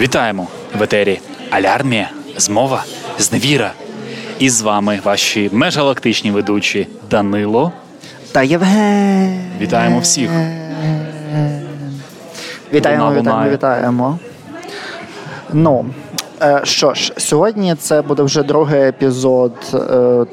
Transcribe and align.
Вітаємо 0.00 0.48
в 0.78 0.82
етері 0.82 1.20
Алярмія, 1.50 2.10
змова, 2.36 2.84
зневіра. 3.18 3.72
І 4.38 4.50
з 4.50 4.60
вами 4.60 5.00
ваші 5.04 5.50
межгалактичні 5.52 6.30
ведучі 6.30 6.88
Данило. 7.10 7.72
Та 8.32 8.42
Євген. 8.42 9.40
Вітаємо 9.60 9.98
всіх. 9.98 10.30
Вітаємо, 12.72 13.14
вітаємо, 13.14 13.50
вітаємо. 13.50 14.18
Ну, 15.52 15.86
що 16.64 16.94
ж, 16.94 17.12
сьогодні 17.16 17.74
це 17.74 18.02
буде 18.02 18.22
вже 18.22 18.42
другий 18.42 18.80
епізод 18.80 19.52
е, 19.74 20.24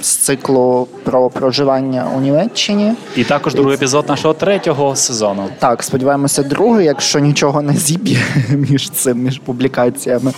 з 0.00 0.16
циклу 0.16 0.88
про 1.04 1.30
проживання 1.30 2.06
у 2.16 2.20
Німеччині. 2.20 2.92
І 3.16 3.24
також 3.24 3.54
другий 3.54 3.74
епізод 3.74 4.08
нашого 4.08 4.34
третього 4.34 4.96
сезону. 4.96 5.48
Так, 5.58 5.82
сподіваємося, 5.82 6.42
другий, 6.42 6.86
якщо 6.86 7.18
нічого 7.18 7.62
не 7.62 7.72
зіб'є 7.72 8.22
між 8.50 8.90
цим, 8.90 9.18
між 9.18 9.38
публікаціями. 9.38 10.32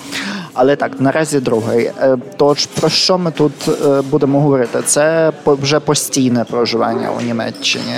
Але 0.55 0.77
так, 0.77 1.00
наразі 1.00 1.41
другий. 1.41 1.84
Е, 1.84 2.16
Тож 2.36 2.66
про 2.66 2.88
що 2.88 3.19
ми 3.19 3.30
тут 3.30 3.52
е, 3.69 4.02
будемо 4.11 4.41
говорити? 4.41 4.78
Це 4.84 5.33
вже 5.47 5.80
постійне 5.80 6.45
проживання 6.45 7.11
у 7.19 7.20
Німеччині, 7.20 7.95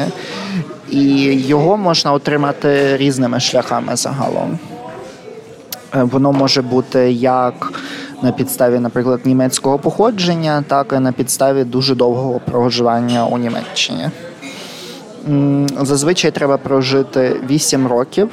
і 0.91 1.03
його 1.35 1.77
можна 1.77 2.13
отримати 2.13 2.97
різними 2.97 3.41
шляхами 3.41 3.97
загалом. 3.97 4.59
Е, 5.95 6.03
Воно 6.03 6.33
може 6.33 6.63
бути 6.63 7.13
як 7.13 7.73
на 8.23 8.33
підставі, 8.33 8.79
наприклад, 8.79 9.21
німецького 9.25 9.79
походження, 9.79 10.65
так 10.69 10.93
і 10.97 11.01
на 11.01 11.13
підставі 11.13 11.65
дуже 11.65 11.95
довгого 11.95 12.41
проживання 12.41 13.27
у 13.27 13.39
Німеччині. 13.39 14.11
Зазвичай 15.81 16.31
треба 16.31 16.57
прожити 16.57 17.41
8 17.51 17.87
років 17.87 18.31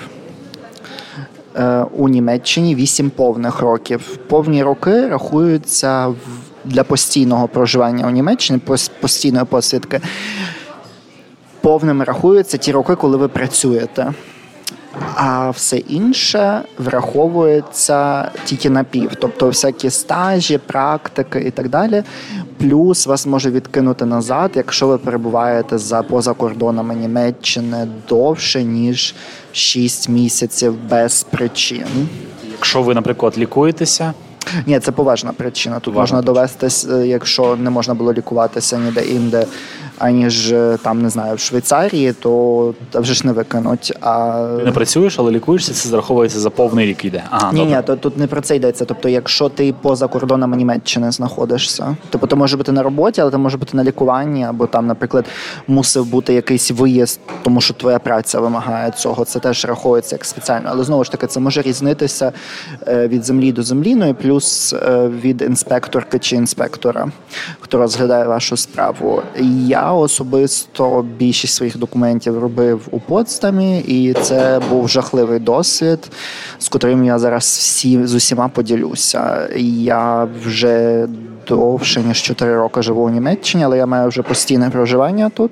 е, 1.56 1.86
у 1.98 2.10
Німеччині, 2.10 2.76
8 2.76 3.10
повних 3.10 3.60
років. 3.60 4.18
Повні 4.28 4.64
роки 4.64 5.08
рахуються 5.08 6.14
для 6.66 6.84
постійного 6.84 7.48
проживання 7.48 8.08
у 8.08 8.10
Німеччині, 8.10 8.60
постійної 9.00 9.46
посвідки. 9.46 10.02
Повними 11.62 12.04
рахуються 12.04 12.58
ті 12.58 12.72
роки, 12.72 12.96
коли 12.96 13.18
ви 13.18 13.28
працюєте. 13.28 14.14
А 15.16 15.50
все 15.50 15.78
інше 15.78 16.62
враховується 16.78 18.32
тільки 18.46 18.70
на 18.70 18.84
пів, 18.84 19.12
тобто 19.20 19.48
всякі 19.48 19.90
стажі, 19.90 20.58
практики 20.58 21.40
і 21.40 21.52
так 21.52 21.70
далі. 21.70 22.04
Плюс 22.58 23.08
вас 23.08 23.26
може 23.26 23.52
відкинути 23.52 24.06
назад, 24.06 24.52
якщо 24.56 24.88
ви 24.88 24.98
перебуваєте 24.98 25.78
за 25.78 26.04
поза 26.04 26.34
кордонами 26.34 26.96
Німеччини 26.96 27.88
довше 28.10 28.64
ніж 28.64 29.16
6 29.52 30.10
місяців 30.10 30.76
без 30.90 31.24
причин. 31.24 32.10
Якщо 32.52 32.82
ви, 32.82 32.94
наприклад, 32.94 33.38
лікуєтеся, 33.38 34.14
Ні, 34.66 34.80
це 34.80 34.92
поважна 34.92 35.34
причина. 35.34 35.80
Тут 35.80 35.94
Поважна 35.94 36.18
можна 36.18 36.26
довестись, 36.26 36.88
е, 36.92 37.08
якщо 37.08 37.56
не 37.56 37.70
можна 37.70 37.94
було 37.94 38.14
лікуватися 38.14 38.78
ніде 38.78 39.06
інде, 39.06 39.46
аніж 40.00 40.52
е, 40.52 40.78
там 40.84 41.02
не 41.02 41.10
знаю, 41.10 41.36
в 41.36 41.40
Швейцарії, 41.40 42.14
то 42.14 42.74
вже 42.94 43.14
ж 43.14 43.28
не 43.28 43.34
викинуть. 43.34 43.94
А 44.02 44.46
ти 44.58 44.64
не 44.64 44.72
працюєш, 44.72 45.20
але 45.20 45.32
лікуєшся, 45.32 45.74
це 45.74 45.90
зараховується 45.90 46.40
за 46.40 46.50
повний 46.50 46.86
рік 46.86 47.06
йде. 47.06 47.24
Ага, 47.30 47.52
Ні, 47.54 47.60
добре. 47.60 47.76
ні, 47.78 47.84
то 47.86 47.96
тут 47.96 48.18
не 48.18 48.28
про 48.28 48.42
це 48.42 48.56
йдеться. 48.56 48.86
Тобто, 48.86 49.10
якщо 49.10 49.50
ти 49.50 49.74
поза 49.82 50.08
кордонами 50.08 50.58
Німеччини 50.58 51.12
знаходишся, 51.12 51.96
типу, 52.10 52.28
ти 52.28 52.36
може 52.36 52.58
бути 52.58 52.72
на 52.72 52.84
роботі, 52.84 53.22
але 53.22 53.32
ти 53.32 53.38
може 53.38 53.58
бути 53.58 53.78
на 53.78 53.84
лікуванні, 53.84 54.46
або 54.46 54.68
там, 54.68 54.88
наприклад, 54.88 55.26
мусив 55.68 56.06
бути 56.06 56.34
якийсь 56.34 56.72
виїзд, 56.72 57.20
тому 57.44 57.62
що 57.62 57.74
твоя 57.74 58.00
праця 58.00 58.40
вимагає 58.40 58.92
цього. 58.92 59.26
Це 59.26 59.40
теж 59.40 59.66
рахується 59.66 60.16
як 60.16 60.26
спеціально. 60.26 60.70
Але 60.72 60.84
знову 60.84 61.04
ж 61.04 61.12
таки, 61.12 61.28
це 61.28 61.40
може 61.40 61.62
різнитися 61.62 62.32
е, 62.88 63.08
від 63.08 63.24
землі 63.26 63.52
до 63.52 63.64
землі, 63.64 63.96
ну 63.96 64.10
і 64.10 64.14
плюс 64.14 64.74
е, 64.74 65.08
від 65.08 65.42
інспекторки 65.42 66.20
чи 66.20 66.36
інспектора, 66.36 67.08
хто 67.60 67.78
розглядає 67.78 68.28
вашу 68.28 68.58
справу. 68.58 69.22
Я 69.66 69.89
особисто 69.94 71.06
більшість 71.18 71.56
своїх 71.56 71.78
документів 71.78 72.40
робив 72.40 72.88
у 72.92 73.00
Потсдамі, 73.00 73.80
і 73.80 74.14
це 74.14 74.62
був 74.70 74.90
жахливий 74.90 75.40
досвід, 75.40 76.12
з 76.60 76.70
котрим 76.70 77.06
я 77.06 77.20
зараз 77.20 77.44
всі 77.44 78.06
з 78.06 78.14
усіма 78.14 78.48
поділюся. 78.48 79.50
Я 79.58 80.28
вже 80.46 81.08
довше 81.48 82.02
ніж 82.02 82.22
4 82.22 82.56
роки 82.56 82.82
живу 82.82 83.02
у 83.02 83.10
Німеччині, 83.10 83.64
але 83.64 83.78
я 83.78 83.86
маю 83.86 84.10
вже 84.10 84.22
постійне 84.22 84.70
проживання 84.70 85.30
тут. 85.30 85.52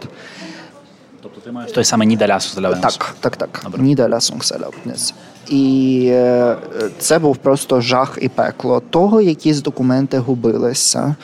Тобто 1.22 1.42
ти 1.42 1.52
маєш 1.52 1.72
той 1.72 1.84
самий 1.84 2.08
Нідалясус 2.08 2.54
Так, 2.82 3.16
так, 3.20 3.38
так. 3.38 3.66
Niederlassungserlaubnis. 3.78 5.14
І 5.50 6.08
е, 6.12 6.56
це 7.00 7.20
був 7.20 7.38
просто 7.38 7.82
жах 7.82 8.18
і 8.22 8.30
пекло. 8.30 8.82
Того 8.90 9.22
якісь 9.22 9.62
документи 9.62 10.18
губилися, 10.18 11.16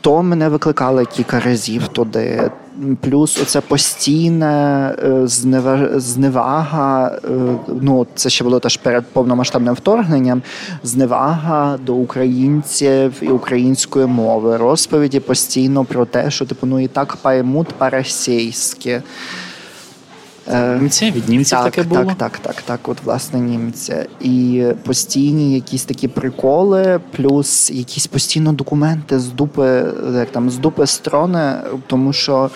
то 0.00 0.22
мене 0.22 0.48
викликали 0.48 1.04
кілька 1.04 1.40
разів 1.40 1.88
туди. 1.88 2.50
Плюс 3.00 3.40
оце 3.42 3.60
постійне 3.60 4.94
е, 5.04 5.08
знева- 5.26 5.98
зневага. 6.00 7.18
е, 7.24 7.28
Ну, 7.80 8.06
це 8.14 8.28
ще 8.30 8.44
було 8.44 8.58
теж 8.60 8.76
перед 8.76 9.06
повномасштабним 9.06 9.74
вторгненням. 9.74 10.42
Зневага 10.82 11.78
до 11.86 11.94
українців 11.94 13.12
і 13.20 13.28
української 13.28 14.06
мови. 14.06 14.56
Розповіді 14.56 15.20
постійно 15.20 15.84
про 15.84 16.04
те, 16.04 16.30
що 16.30 16.44
типу, 16.46 16.66
ну 16.66 16.80
і 16.80 16.88
так 16.88 17.16
паймут 17.16 17.68
по-російськи. 17.68 19.02
Е, 20.48 20.78
Німці 20.78 21.10
від 21.10 21.28
німців 21.28 21.58
так, 21.58 21.64
таке 21.64 21.82
було. 21.82 22.04
Так, 22.04 22.16
так, 22.16 22.38
так, 22.38 22.62
так, 22.62 22.88
от 22.88 22.96
власне 23.04 23.40
німці. 23.40 23.96
І 24.20 24.64
постійні 24.82 25.54
якісь 25.54 25.84
такі 25.84 26.08
приколи, 26.08 27.00
плюс 27.16 27.70
якісь 27.70 28.06
постійно 28.06 28.52
документи 28.52 29.18
з 29.18 29.26
дупи, 29.26 29.84
як 30.14 30.30
там, 30.30 30.50
з 30.50 30.58
дупи 30.58 30.86
сторони, 30.86 31.52
тому 31.86 32.12
що. 32.12 32.50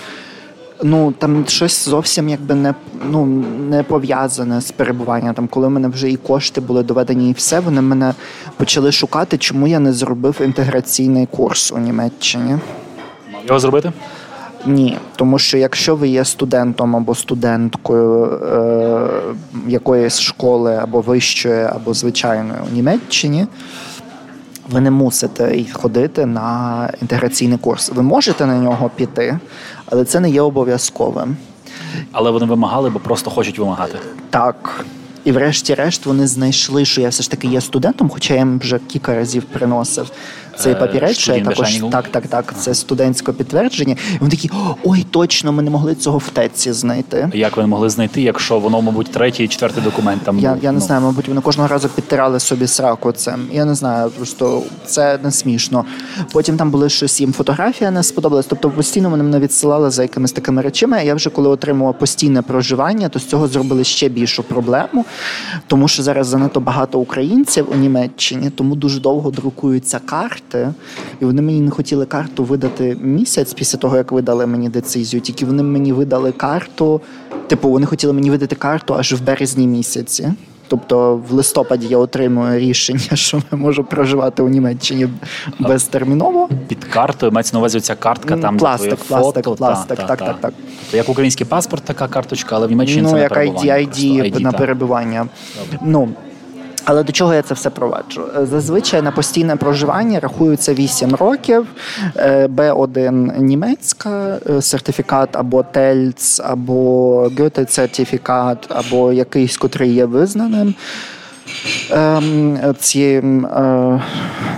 Ну 0.83 1.13
там 1.13 1.45
щось 1.47 1.89
зовсім 1.89 2.29
якби 2.29 2.55
не 2.55 2.75
ну 3.11 3.27
не 3.71 3.83
пов'язане 3.83 4.61
з 4.61 4.71
перебуванням. 4.71 5.35
Там, 5.35 5.49
коли 5.49 5.67
в 5.67 5.71
мене 5.71 5.89
вже 5.89 6.11
і 6.11 6.17
кошти 6.17 6.61
були 6.61 6.83
доведені, 6.83 7.31
і 7.31 7.33
все, 7.33 7.61
вони 7.61 7.81
мене 7.81 8.15
почали 8.57 8.93
шукати, 8.93 9.39
чому 9.39 9.67
я 9.67 9.79
не 9.79 9.93
зробив 9.93 10.41
інтеграційний 10.45 11.27
курс 11.27 11.73
у 11.73 11.79
Німеччині. 11.79 12.59
Його 13.47 13.61
зробити? 13.61 13.93
Ні, 14.67 14.99
тому 15.17 15.39
що 15.39 15.59
якщо 15.59 15.97
ви 15.97 16.09
є 16.09 16.25
студентом 16.25 16.97
або 16.97 17.15
студенткою 17.15 18.25
е, 18.25 19.09
якоїсь 19.69 20.21
школи 20.21 20.77
або 20.77 21.01
вищої, 21.01 21.65
або 21.65 21.95
звичайної 21.95 22.61
у 22.71 22.75
Німеччині, 22.75 23.47
ви 24.71 24.81
не 24.81 24.91
мусите 24.91 25.65
ходити 25.73 26.27
на 26.27 26.91
інтеграційний 27.03 27.59
курс. 27.59 27.91
Ви 27.95 28.03
можете 28.03 28.47
на 28.47 28.59
нього 28.59 28.91
піти, 28.97 29.39
але 29.87 30.05
це 30.05 30.21
не 30.21 30.31
є 30.31 30.41
обов'язковим. 30.41 31.37
Але 32.13 32.31
вони 32.31 32.47
вимагали, 32.47 32.91
бо 32.91 32.99
просто 32.99 33.31
хочуть 33.31 33.59
вимагати. 33.59 33.99
Так. 34.31 34.85
І 35.25 35.33
врешті-решт 35.33 36.07
вони 36.07 36.27
знайшли, 36.27 36.85
що 36.85 37.01
я 37.01 37.09
все 37.09 37.23
ж 37.23 37.31
таки 37.31 37.47
є 37.49 37.61
студентом, 37.61 38.09
хоча 38.09 38.35
я 38.35 38.41
їм 38.41 38.59
вже 38.59 38.79
кілька 38.89 39.15
разів 39.15 39.43
приносив 39.43 40.11
цей 40.61 40.73
Е, 40.73 40.75
папірець, 40.75 41.19
що 41.19 41.35
я 41.35 41.45
також 41.45 41.81
так, 41.93 42.09
так, 42.09 42.27
так, 42.27 42.55
це 42.59 42.75
студентське 42.75 43.33
підтвердження. 43.33 43.97
І 44.15 44.19
вони 44.19 44.31
такі, 44.31 44.51
ой, 44.85 45.07
точно, 45.11 45.53
ми 45.53 45.63
не 45.63 45.71
могли 45.71 45.95
цього 45.95 46.19
в 46.19 46.29
ТЕЦі 46.29 46.73
знайти. 46.73 47.31
Як 47.35 47.57
вони 47.57 47.69
могли 47.69 47.91
знайти, 47.91 48.23
якщо 48.23 48.59
воно, 48.59 48.83
мабуть, 48.83 49.11
третій 49.11 49.49
четвертий 49.49 49.83
документ 49.85 50.23
там 50.23 50.39
Я, 50.39 50.59
я 50.63 50.73
не 50.73 50.79
Ну, 50.81 50.87
знаю, 50.87 51.03
мабуть, 51.03 51.29
вони 51.29 51.41
кожного 51.41 51.69
разу 51.69 51.89
підтирали 51.89 52.41
собі 52.41 52.67
сраку 52.67 53.13
цим. 53.13 53.49
Я 53.53 53.65
не 53.65 53.75
знаю, 53.75 54.11
просто 54.11 54.63
це 54.87 55.19
не 55.23 55.31
смішно. 55.31 55.85
Потім 56.33 56.57
там 56.57 56.71
були 56.71 56.89
щось 56.89 57.21
їм 57.21 57.33
фотографія 57.33 57.91
не 57.91 58.03
сподобалась. 58.03 58.47
Тобто 58.47 58.71
постійно 58.71 59.11
вони 59.11 59.23
мене 59.23 59.39
відсилали 59.39 59.91
за 59.91 60.03
якимись 60.03 60.33
такими 60.33 60.63
речами. 60.63 60.97
А 60.97 61.03
я 61.03 61.15
вже 61.15 61.31
коли 61.31 61.49
отримував 61.49 61.99
постійне 61.99 62.43
проживання, 62.43 63.09
то 63.09 63.19
з 63.19 63.25
цього 63.25 63.49
зробили 63.49 63.85
ще 63.85 64.09
більшу 64.09 64.43
проблему, 64.43 65.05
тому 65.67 65.89
що 65.89 66.03
зараз 66.03 66.27
занадто 66.27 66.61
багато 66.61 66.99
українців 66.99 67.67
у 67.73 67.75
Німеччині, 67.75 68.51
тому 68.51 68.75
дуже 68.75 69.01
довго 69.01 69.31
друкуються 69.31 69.99
карти, 69.99 70.73
і 71.21 71.25
вони 71.25 71.43
мені 71.43 71.61
не 71.61 71.71
хотіли 71.71 72.07
карту 72.07 72.45
видати 72.45 72.97
місяць 73.01 73.53
після 73.53 73.79
того, 73.79 73.97
як 73.97 74.13
видали 74.13 74.47
мені 74.47 74.69
децизію. 74.69 75.21
Тільки 75.21 75.47
вони 75.47 75.63
мені 75.63 75.93
видали 75.93 76.33
карту. 76.33 77.01
Типу, 77.47 77.71
вони 77.71 77.87
хотіли 77.87 78.13
мені 78.13 78.31
видати 78.31 78.57
карту 78.57 78.95
аж 78.95 79.13
в 79.13 79.25
березні 79.25 79.67
місяці. 79.67 80.33
Тобто 80.71 81.17
в 81.29 81.33
листопаді 81.33 81.87
я 81.87 81.99
отримую 81.99 82.59
рішення, 82.59 83.01
що 83.15 83.43
я 83.53 83.59
можу 83.59 83.85
проживати 83.85 84.43
у 84.43 84.49
Німеччині 84.49 85.09
безтерміново. 85.59 86.49
Під 86.69 86.85
картою 86.85 87.33
мається 87.33 87.57
на 87.57 87.59
увазі 87.59 87.81
ця 87.81 87.95
картка, 87.95 88.37
там 88.37 88.57
де 88.57 88.61
пластик, 88.61 88.99
твоє 88.99 89.23
пластик, 89.23 89.45
фото. 89.45 89.57
пластик, 89.57 89.97
та, 89.97 90.07
так, 90.07 90.19
та, 90.19 90.27
так, 90.27 90.37
та. 90.37 90.43
так. 90.49 90.53
Тобто 90.81 90.97
як 90.97 91.09
український 91.09 91.47
паспорт, 91.47 91.83
така 91.83 92.09
карточка, 92.09 92.57
але 92.57 92.67
в 92.67 92.71
Німеччині 92.71 93.03
ну, 93.03 93.11
це 93.11 93.19
як 93.19 93.33
ID, 93.33 93.35
перебування. 93.35 93.75
ID. 93.75 94.23
ID, 94.23 94.41
на 94.41 94.53
перебування. 94.53 95.27
Ну, 95.83 96.09
але 96.91 97.03
до 97.03 97.13
чого 97.13 97.35
я 97.35 97.43
це 97.43 97.55
все 97.55 97.71
проваджу? 97.71 98.23
Е, 98.37 98.47
Зазвичай 98.47 99.03
на 99.03 99.13
постійне 99.13 99.57
проживання 99.57 100.21
рахується 100.21 100.75
8 100.75 101.15
років, 101.15 101.67
е, 102.17 102.47
Б1 102.47 103.41
німецька, 103.41 104.39
е, 104.51 104.63
сертифікат 104.63 105.37
або 105.37 105.63
Тельц, 105.63 106.41
або 106.45 107.23
Goethe-сертифікат, 107.25 108.57
або 108.69 109.13
якийсь, 109.13 109.57
котрий 109.57 109.93
є 109.95 110.05
визнаним. 110.05 110.75
Ем, 111.91 112.59
цією, 112.79 113.47
е, 113.47 114.01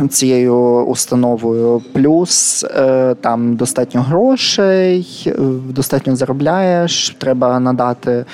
цією 0.09 0.57
установою. 0.85 1.83
Плюс 1.93 2.65
е, 2.65 3.15
там 3.21 3.57
достатньо 3.57 4.03
грошей, 4.03 5.25
е, 5.27 5.33
достатньо 5.69 6.17
заробляєш. 6.17 7.17
Треба 7.19 7.61
надати 7.61 8.25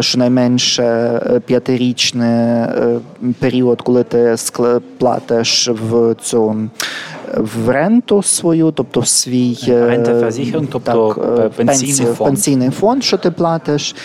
щонайменше 0.00 1.20
п'ятирічний 1.46 2.64
період, 3.38 3.82
коли 3.82 4.02
ти 4.02 4.36
платиш 4.98 5.68
в 5.68 6.14
цю. 6.22 6.56
В 7.36 7.68
ренту 7.68 8.22
свою, 8.22 8.70
тобто 8.70 9.00
в 9.00 9.06
свій 9.08 9.58
е, 9.68 9.72
Renteversicherung, 9.72 10.66
тобто, 10.72 11.16
е, 11.38 11.42
е, 11.42 11.48
пенсійний 11.48 12.12
фонд. 12.12 12.28
пенсійний 12.30 12.70
фонд, 12.70 13.04
що 13.04 13.16
ти 13.18 13.30
платиш, 13.30 13.96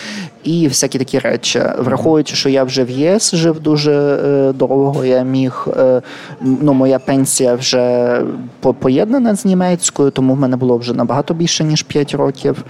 і 0.44 0.68
всякі 0.68 0.98
такі 0.98 1.18
речі. 1.18 1.62
Враховуючи, 1.78 2.36
що 2.36 2.48
я 2.48 2.64
вже 2.64 2.84
в 2.84 2.90
ЄС 2.90 3.34
жив 3.34 3.60
дуже 3.60 3.92
е, 3.92 4.52
довго, 4.52 5.04
я 5.04 5.22
міг. 5.22 5.66
е, 5.76 6.02
ну, 6.40 6.72
моя 6.72 6.98
пенсія 6.98 7.54
вже 7.54 8.22
поєднана 8.60 9.34
з 9.34 9.44
німецькою, 9.44 10.10
тому 10.10 10.34
в 10.34 10.38
мене 10.38 10.56
було 10.56 10.76
вже 10.78 10.94
набагато 10.94 11.34
більше 11.34 11.64
ніж 11.64 11.82
5 11.82 12.14
років 12.14 12.64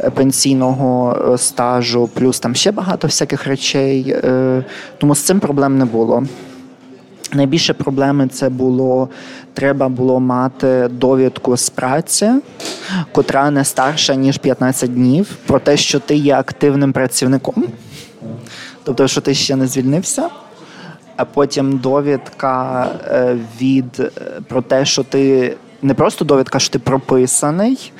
е, 0.00 0.10
пенсійного 0.10 1.16
е, 1.34 1.38
стажу, 1.38 2.08
плюс 2.14 2.40
там 2.40 2.54
ще 2.54 2.72
багато 2.72 3.06
всяких 3.06 3.46
речей. 3.46 4.04
е, 4.24 4.64
Тому 4.98 5.14
з 5.14 5.20
цим 5.20 5.40
проблем 5.40 5.78
не 5.78 5.84
було. 5.84 6.22
Найбільше 7.34 7.74
проблеми 7.74 8.28
це 8.28 8.48
було 8.48 9.08
треба 9.54 9.88
було 9.88 10.20
мати 10.20 10.88
довідку 10.88 11.56
з 11.56 11.70
праці, 11.70 12.30
котра 13.12 13.50
не 13.50 13.64
старша 13.64 14.14
ніж 14.14 14.38
15 14.38 14.94
днів, 14.94 15.36
про 15.46 15.58
те, 15.58 15.76
що 15.76 16.00
ти 16.00 16.14
є 16.14 16.34
активним 16.34 16.92
працівником, 16.92 17.64
тобто, 18.84 19.08
що 19.08 19.20
ти 19.20 19.34
ще 19.34 19.56
не 19.56 19.66
звільнився. 19.66 20.28
А 21.16 21.24
потім 21.24 21.78
довідка 21.78 22.86
е, 23.06 23.36
від 23.60 24.00
е, 24.00 24.10
про 24.48 24.62
те, 24.62 24.84
що 24.84 25.02
ти 25.02 25.56
не 25.82 25.94
просто 25.94 26.24
довідка, 26.24 26.58
що 26.58 26.72
ти 26.72 26.78
прописаний, 26.78 27.92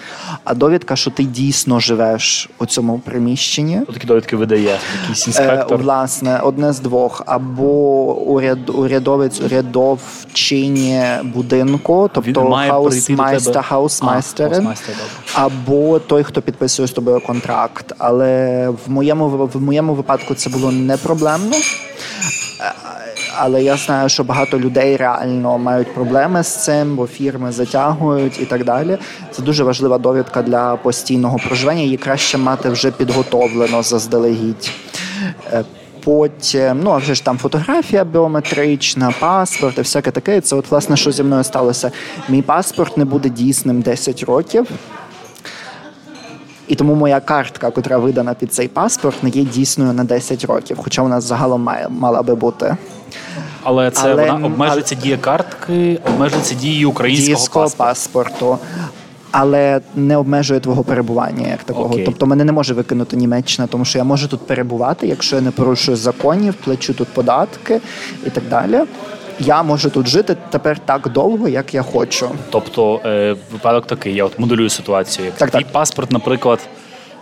а 0.44 0.55
довідка, 0.55 0.96
що 0.96 1.11
ти 1.11 1.25
дійсно 1.25 1.81
живеш 1.81 2.50
у 2.58 2.67
цьому 2.67 2.99
приміщенні. 2.99 3.81
Такі 3.93 4.06
довідки 4.06 4.37
видає? 4.37 4.79
Якийсь 5.02 5.38
Е, 5.40 5.67
власне, 5.70 6.40
одне 6.40 6.73
з 6.73 6.81
двох. 6.81 7.23
Або 7.26 7.73
уряд, 8.14 8.70
урядовець, 8.70 9.40
урядовчині 9.40 11.02
будинку, 11.23 12.11
тобто 12.14 12.50
Hausmeister, 12.50 13.62
Hausmeisterin, 13.62 14.52
Hausmeister, 14.52 14.94
або 15.35 15.99
той, 15.99 16.23
хто 16.23 16.43
підписує 16.43 16.88
з 16.88 16.93
тобою 16.93 17.20
контракт. 17.20 17.93
Але 17.99 18.69
в 18.69 18.90
моєму 18.90 19.28
в 19.52 19.62
моєму 19.62 19.94
випадку 19.94 20.35
це 20.35 20.50
було 20.50 20.73
не 20.73 20.96
проблемно. 20.96 21.56
Але 23.37 23.62
я 23.62 23.76
знаю, 23.76 24.08
що 24.08 24.25
багато 24.25 24.58
людей 24.58 24.96
реально 24.96 25.58
мають 25.58 25.94
проблеми 25.94 26.43
з 26.43 26.64
цим, 26.64 26.96
бо 26.96 27.06
фірми 27.06 27.52
затягують 27.52 28.40
і 28.40 28.44
так 28.44 28.64
далі. 28.64 28.99
Це 29.31 29.43
дуже 29.43 29.64
важлива 29.64 29.99
довідка 29.99 30.43
для 30.43 30.76
постійного 30.76 31.38
проживання. 31.46 31.82
Її 31.82 31.96
краще 31.96 32.38
мати 32.38 32.69
вже 32.69 32.90
підготовлено 32.90 33.82
заздалегідь. 33.82 34.70
Е, 35.52 35.64
Потім, 36.05 36.81
ну 36.82 36.90
а 36.90 36.96
вже 36.96 37.14
ж 37.14 37.25
там 37.25 37.38
фотографія 37.38 38.05
біометрична, 38.05 39.14
паспорт 39.20 39.78
і 39.78 39.81
всяке 39.81 40.11
таке. 40.11 40.40
Це 40.40 40.56
от 40.56 40.70
власне, 40.70 40.96
що 40.96 41.12
зі 41.12 41.23
мною 41.23 41.44
сталося. 41.44 41.90
Мій 42.28 42.43
паспорт 42.43 42.96
не 42.96 43.05
буде 43.05 43.28
дійсним 43.28 43.81
10 43.81 44.23
років. 44.23 44.67
І 46.69 46.75
тому 46.75 46.94
моя 46.94 47.20
картка, 47.20 47.73
яка 47.76 47.99
видана 47.99 48.35
під 48.35 48.52
цей 48.52 48.69
паспорт, 48.69 49.23
не 49.23 49.31
є 49.31 49.44
дійсною 49.44 49.93
на 49.93 50.05
10 50.05 50.44
років, 50.44 50.78
хоча 50.85 51.02
вона 51.02 51.20
загалом 51.20 51.62
має, 51.62 51.88
мала 51.88 52.23
би 52.23 52.35
бути. 52.35 52.76
Але 53.62 53.91
це 53.91 54.12
але- 54.12 54.32
вона 54.32 54.47
обмежується 54.47 54.94
дія 54.94 55.17
картки, 55.17 55.99
обмежується 56.06 56.55
дією 56.55 56.91
українського 56.91 57.38
Дійського 57.38 57.64
паспорту. 57.64 57.85
паспорту. 57.85 58.59
Але 59.31 59.81
не 59.94 60.17
обмежує 60.17 60.61
твого 60.61 60.85
перебування 60.85 61.49
як 61.49 61.62
такого. 61.64 61.87
Окей. 61.87 62.05
Тобто 62.05 62.26
мене 62.26 62.44
не 62.44 62.53
може 62.53 62.75
викинути 62.75 63.17
Німеччина, 63.17 63.67
тому 63.69 63.85
що 63.85 63.99
я 63.99 64.05
можу 64.05 64.29
тут 64.29 64.47
перебувати, 64.47 65.06
якщо 65.06 65.37
я 65.37 65.43
не 65.43 65.50
порушую 65.50 65.97
законів, 65.97 66.55
плачу 66.55 66.94
тут 66.94 67.09
податки 67.09 67.81
і 68.26 68.31
так 68.31 68.44
далі. 68.50 68.81
Я 69.41 69.62
можу 69.62 69.91
тут 69.91 70.09
жити 70.09 70.37
тепер 70.50 70.79
так 70.79 71.09
довго, 71.09 71.49
як 71.49 71.75
я 71.75 71.82
хочу. 71.82 72.31
Тобто 72.50 73.00
е, 73.05 73.37
випадок 73.53 73.87
такий, 73.87 74.14
я 74.14 74.25
от 74.25 74.38
моделюю 74.38 74.69
ситуацію. 74.70 75.25
Як 75.26 75.35
Так, 75.35 75.50
твій 75.50 75.62
так. 75.62 75.73
паспорт, 75.73 76.12
наприклад, 76.12 76.59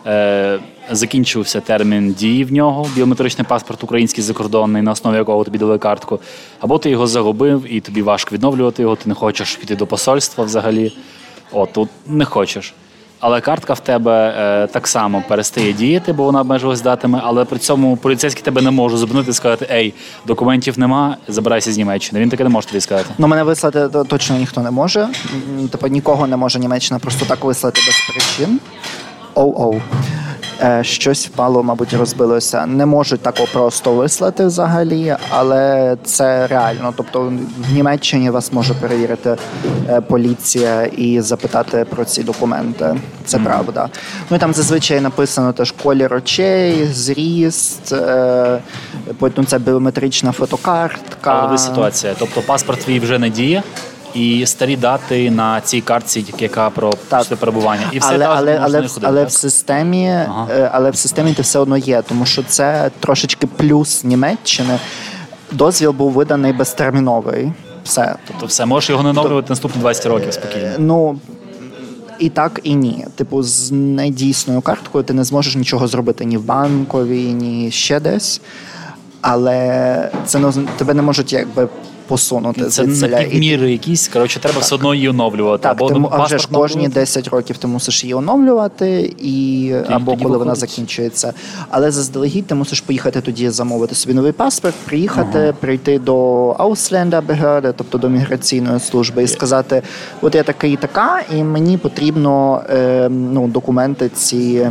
е, 0.07 0.59
закінчився 0.91 1.61
термін 1.61 2.13
дії 2.13 2.45
в 2.45 2.53
нього, 2.53 2.87
біометричний 2.95 3.47
паспорт 3.47 3.85
український 3.85 4.25
закордонний, 4.25 4.83
на 4.83 4.93
основі 4.93 5.17
якого 5.17 5.45
тобі 5.45 5.59
дали 5.59 5.79
картку, 5.79 6.21
або 6.61 6.79
ти 6.79 6.91
його 6.91 7.07
загубив 7.07 7.65
і 7.69 7.81
тобі 7.81 8.03
важко 8.03 8.35
відновлювати 8.35 8.83
його, 8.83 8.97
ти 8.97 9.09
не 9.09 9.15
хочеш 9.15 9.57
піти 9.57 9.77
до 9.77 9.87
посольства 9.87 10.45
взагалі. 10.45 10.93
От 11.53 11.73
тут 11.73 11.89
не 12.07 12.25
хочеш. 12.25 12.75
Але 13.21 13.41
картка 13.41 13.73
в 13.73 13.81
тебе 13.81 14.35
е, 14.39 14.67
так 14.67 14.89
само 14.89 15.23
перестає 15.29 15.73
діяти, 15.73 16.13
бо 16.13 16.25
вона 16.25 16.41
обмежилась 16.41 16.81
датами, 16.81 17.21
але 17.25 17.45
при 17.45 17.59
цьому 17.59 17.97
поліцейський 17.97 18.43
тебе 18.43 18.63
не 18.63 18.71
може 18.71 18.97
зупинити 18.97 19.31
і 19.31 19.35
сказати: 19.35 19.67
Ей, 19.71 19.95
документів 20.27 20.79
нема, 20.79 21.17
забирайся 21.29 21.73
з 21.73 21.79
Німеччини. 21.79 22.21
Він 22.21 22.29
таке 22.31 22.45
не 22.45 22.51
може 22.51 22.69
тобі 22.69 22.81
сказати. 22.81 23.11
Ну, 23.19 23.27
мене 23.27 23.43
вислати 23.43 23.89
точно 24.09 24.37
ніхто 24.37 24.61
не 24.61 24.71
може. 24.71 25.09
Типу 25.71 25.87
нікого 25.87 26.27
не 26.27 26.37
може 26.37 26.59
Німеччина 26.59 27.01
просто 27.01 27.27
так 27.27 27.45
вислати 27.45 27.81
без 27.87 28.01
причин. 28.15 28.61
Оу-оу. 29.35 29.81
Е, 30.62 30.85
Щось 30.85 31.27
впало, 31.27 31.62
мабуть, 31.62 31.95
розбилося. 31.95 32.67
Не 32.67 32.87
можуть 32.87 33.21
тако 33.21 33.45
просто 33.53 33.95
вислати 33.95 34.47
взагалі, 34.47 35.17
але 35.31 35.97
це 36.05 36.47
реально. 36.47 36.95
Тобто 36.97 37.33
в 37.69 37.73
Німеччині 37.75 38.31
вас 38.31 38.53
може 38.53 38.75
перевірити 38.75 39.37
е, 39.89 40.01
поліція 40.01 40.83
і 40.83 41.21
запитати 41.21 41.87
про 41.91 42.05
ці 42.05 42.23
документи. 42.23 42.97
Це 43.25 43.39
правда. 43.39 43.89
Ну 44.31 44.37
і 44.37 44.41
там 44.41 44.55
зазвичай 44.55 45.01
написано 45.01 45.53
теж 45.53 45.75
колір 45.83 46.15
очей, 46.15 46.87
зріст, 46.87 47.93
е, 47.93 48.59
потім 49.19 49.47
це 49.47 49.59
біометрична 49.59 50.33
фотокартка. 50.33 51.31
Але 51.49 51.59
ситуація. 51.59 52.15
Тобто 52.19 52.41
паспорт 52.41 52.81
твій 52.81 53.01
вже 53.01 53.19
не 53.19 53.31
діє, 53.31 53.63
і 54.15 54.47
старі 54.47 54.77
дати 54.77 55.31
на 55.31 55.61
цій 55.61 55.81
картці, 55.81 56.25
яка 56.39 56.71
про 56.71 56.91
після 56.91 57.37
перебування. 57.37 57.83
І 57.93 57.99
все 57.99 58.09
але, 58.15 58.19
так 58.19 58.35
але, 58.37 58.59
але, 58.62 58.79
ходити, 58.79 59.01
але 59.07 59.21
так? 59.21 59.29
в 59.29 59.33
системі, 59.33 60.09
Ага. 60.09 60.47
е, 60.51 60.71
але 60.73 60.91
в 60.91 60.97
системі 60.97 61.35
ти 61.35 61.43
все 61.43 61.59
одно 61.59 61.77
є, 61.77 62.03
тому 62.03 62.27
що 62.27 62.43
це 62.43 62.91
трошечки 63.01 63.47
плюс 63.47 64.05
Німеччини. 64.05 64.79
Дозвіл 65.53 65.91
був 65.91 66.12
виданий 66.12 66.53
безтерміновий. 66.53 67.53
Все. 67.84 68.17
Тобто 68.29 68.46
все, 68.46 68.67
можеш 68.67 68.91
його 68.91 69.03
не 69.03 69.11
оновлювати 69.11 69.46
наступні 69.49 69.81
20 69.81 70.06
років 70.06 70.32
спокійно. 70.32 70.70
Ну 70.79 71.19
і 72.19 72.29
так, 72.29 72.61
і 72.63 72.75
ні. 72.75 73.06
Типу, 73.17 73.43
з 73.43 73.73
недійсною 73.73 74.61
карткою 74.61 75.05
ти 75.05 75.13
не 75.13 75.25
зможеш 75.25 75.56
нічого 75.56 75.89
зробити 75.89 76.25
ні 76.25 76.37
в 76.37 76.44
банковій, 76.44 77.32
ні 77.32 77.70
ще 77.70 78.01
десь. 78.01 78.41
Але 79.20 80.11
це 80.27 80.39
не 80.39 80.53
тебе 80.77 80.94
не 80.94 81.03
можуть 81.03 81.32
якби 81.32 81.69
посунути 82.10 82.64
Це 82.64 82.82
І 82.84 83.31
півміри 83.31 83.72
якісь, 83.72 84.08
коротше, 84.08 84.40
треба 84.40 84.60
все 84.60 84.74
одно 84.74 84.94
її 84.94 85.08
оновлювати. 85.08 85.62
Так, 85.62 85.72
або 85.72 85.88
ти, 85.88 86.02
а 86.10 86.24
вже 86.24 86.38
ж 86.38 86.48
кожні 86.52 86.88
10 86.88 87.29
років 87.29 87.58
ти 87.58 87.67
мусиш 87.67 88.05
її 88.05 88.14
оновлювати, 88.14 89.14
і 89.19 89.72
або 89.88 90.12
тоді 90.12 90.24
коли 90.24 90.38
вона 90.38 90.55
закінчується. 90.55 91.32
Але 91.69 91.90
заздалегідь 91.90 92.46
ти 92.46 92.55
мусиш 92.55 92.81
поїхати 92.81 93.20
тоді 93.20 93.50
замовити 93.50 93.94
собі 93.94 94.14
новий 94.14 94.32
паспорт, 94.32 94.74
приїхати, 94.74 95.55
прийти 95.60 95.98
до 95.98 96.17
Ausländerbehörde, 96.52 97.74
тобто 97.76 97.98
до 97.98 98.08
міграційної 98.08 98.81
служби, 98.81 99.22
і 99.22 99.29
сказати: 99.29 99.82
от 100.20 100.34
я 100.34 100.43
такий 100.43 100.72
і 100.72 100.76
така, 100.76 101.22
і 101.36 101.43
мені 101.43 101.79
потрібно 101.79 102.62
е, 102.70 103.08
ну, 103.08 103.48
документи 103.48 104.08
ці. 104.08 104.70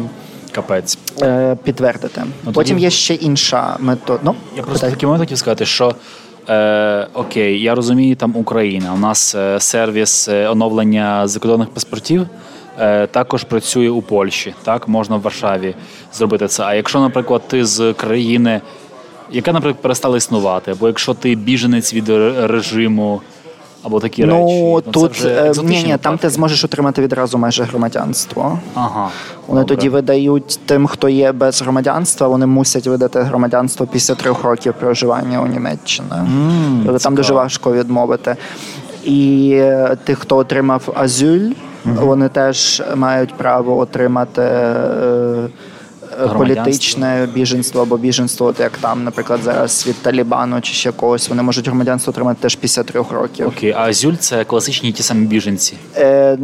Капець. 0.51 0.97
е, 1.21 1.57
Підтвердити. 1.63 2.21
Ну, 2.45 2.51
Потім 2.51 2.75
тоді- 2.75 2.83
є 2.83 2.89
ще 2.89 3.13
інша 3.13 3.77
метода. 3.79 4.19
Ну, 4.23 4.35
Я 4.57 4.63
просто 4.63 4.89
такий 4.89 5.07
момент 5.07 5.21
хотів 5.21 5.37
сказати, 5.37 5.65
що 5.65 5.95
е, 6.49 7.07
окей, 7.13 7.61
я 7.61 7.75
розумію, 7.75 8.15
там 8.15 8.31
Україна. 8.35 8.93
У 8.93 8.97
нас 8.97 9.35
е, 9.35 9.59
сервіс 9.59 10.27
е, 10.29 10.47
оновлення 10.49 11.27
закордонних 11.27 11.69
паспортів. 11.69 12.27
Також 13.11 13.43
працює 13.43 13.89
у 13.89 14.01
Польщі, 14.01 14.53
так 14.63 14.87
можна 14.87 15.15
в 15.15 15.21
Варшаві 15.21 15.75
зробити 16.13 16.47
це. 16.47 16.63
А 16.63 16.73
якщо, 16.73 16.99
наприклад, 16.99 17.41
ти 17.47 17.65
з 17.65 17.93
країни, 17.93 18.61
яка, 19.31 19.53
наприклад, 19.53 19.81
перестала 19.81 20.17
існувати, 20.17 20.71
або 20.71 20.87
якщо 20.87 21.13
ти 21.13 21.35
біженець 21.35 21.93
від 21.93 22.09
режиму, 22.39 23.21
або 23.83 23.99
такі 23.99 24.25
речі, 24.25 24.35
Ну, 24.37 24.81
це 24.85 24.91
тут 24.91 25.11
вже 25.11 25.29
е, 25.29 25.51
ні, 25.63 25.83
ні, 25.83 25.97
там 26.01 26.17
ти 26.17 26.29
зможеш 26.29 26.63
отримати 26.63 27.01
відразу 27.01 27.37
майже 27.37 27.63
громадянство. 27.63 28.59
Ага, 28.75 29.09
Вони 29.47 29.61
добре. 29.61 29.75
тоді 29.75 29.89
видають 29.89 30.59
тим, 30.65 30.87
хто 30.87 31.09
є 31.09 31.31
без 31.31 31.61
громадянства, 31.61 32.27
вони 32.27 32.45
мусять 32.45 32.87
видати 32.87 33.19
громадянство 33.21 33.87
після 33.87 34.15
трьох 34.15 34.43
років 34.43 34.73
проживання 34.79 35.41
у 35.41 35.47
Німеччині. 35.47 36.09
тобто 36.85 36.99
там 36.99 37.15
дуже 37.15 37.33
важко 37.33 37.73
відмовити. 37.73 38.35
І 39.03 39.51
е, 39.53 39.97
тих, 40.03 40.19
хто 40.19 40.37
отримав 40.37 40.93
азюль, 40.95 41.49
вони 41.85 42.29
теж 42.29 42.83
мають 42.95 43.33
право 43.33 43.77
отримати. 43.77 44.41
е, 44.41 45.47
політичне 46.27 47.27
біженство 47.33 47.81
або 47.81 47.97
біженство, 47.97 48.47
от 48.47 48.59
як 48.59 48.77
там, 48.77 49.03
наприклад, 49.03 49.39
зараз 49.43 49.87
від 49.87 49.95
Талібану 50.01 50.61
чи 50.61 50.73
ще 50.73 50.91
когось, 50.91 51.29
вони 51.29 51.43
можуть 51.43 51.67
громадянство 51.67 52.11
отримати 52.11 52.41
теж 52.41 52.55
після 52.55 52.83
трьох 52.83 53.11
років. 53.11 53.47
Окей, 53.47 53.71
а 53.71 53.81
Азюль 53.81 54.15
це 54.15 54.43
класичні 54.43 54.91
ті 54.91 55.03
самі 55.03 55.25
біженці. 55.25 55.73
Е, 55.95 56.37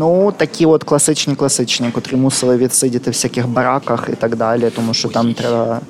Ну, 0.00 0.32
такі 0.36 0.66
от 0.66 0.84
класичні, 0.84 1.34
класичні, 1.34 1.90
котрі 1.90 2.16
мусили 2.16 2.56
відсидіти 2.56 3.10
в 3.10 3.12
всяких 3.12 3.48
бараках 3.48 4.08
і 4.12 4.16
так 4.16 4.36
далі, 4.36 4.70
тому 4.76 4.94
що 4.94 5.08
там 5.08 5.34
треба. 5.34 5.80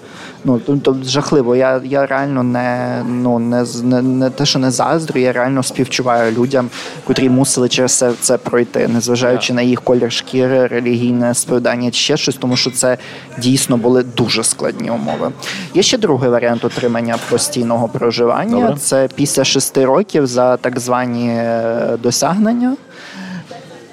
Ну 0.44 0.58
то 0.58 0.96
жахливо. 1.04 1.56
Я 1.56 1.80
я 1.84 2.06
реально 2.06 2.42
не 2.42 3.02
ну 3.08 3.38
не 3.38 3.64
не, 3.82 4.02
не 4.02 4.30
те, 4.30 4.46
що 4.46 4.58
не 4.58 4.70
заздрю, 4.70 5.20
я 5.20 5.32
реально 5.32 5.62
співчуваю 5.62 6.32
людям, 6.32 6.68
котрі 7.06 7.28
мусили 7.28 7.68
через 7.68 7.98
це 7.98 8.12
це 8.20 8.38
пройти, 8.38 8.88
незважаючи 8.88 9.52
yeah. 9.52 9.56
на 9.56 9.62
їх 9.62 9.82
колір 9.82 10.12
шкіри, 10.12 10.66
релігійне 10.66 11.34
сповідання 11.34 11.90
чи 11.90 12.00
ще 12.00 12.16
щось, 12.16 12.36
тому 12.36 12.56
що 12.56 12.70
це 12.70 12.98
дійсно 13.38 13.76
були 13.76 14.02
дуже 14.02 14.44
складні 14.44 14.90
умови. 14.90 15.30
Є 15.74 15.82
ще 15.82 15.98
другий 15.98 16.30
варіант 16.30 16.64
отримання 16.64 17.16
постійного 17.30 17.88
проживання. 17.88 18.60
Добре. 18.60 18.76
Це 18.76 19.08
після 19.14 19.44
шести 19.44 19.84
років 19.84 20.26
за 20.26 20.56
так 20.56 20.80
звані 20.80 21.28
е, 21.28 21.96
досягнення. 22.02 22.76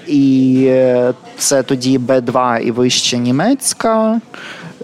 І 0.07 0.63
е, 0.67 1.13
це 1.37 1.63
тоді 1.63 1.99
Б2 1.99 2.59
і 2.59 2.71
вища 2.71 3.17
німецька 3.17 4.21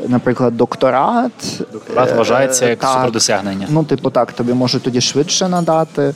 наприклад, 0.08 0.58
докторат. 0.58 1.32
Докторат 1.74 2.10
е, 2.10 2.14
вважається 2.14 2.70
як 2.70 2.80
так, 2.80 2.94
супердосягнення. 2.94 3.68
Ну, 3.70 3.84
типу, 3.84 4.10
так, 4.10 4.32
тобі 4.32 4.54
можуть 4.54 4.84
тоді 4.84 5.02
швидше 5.02 5.48
надати. 5.48 6.14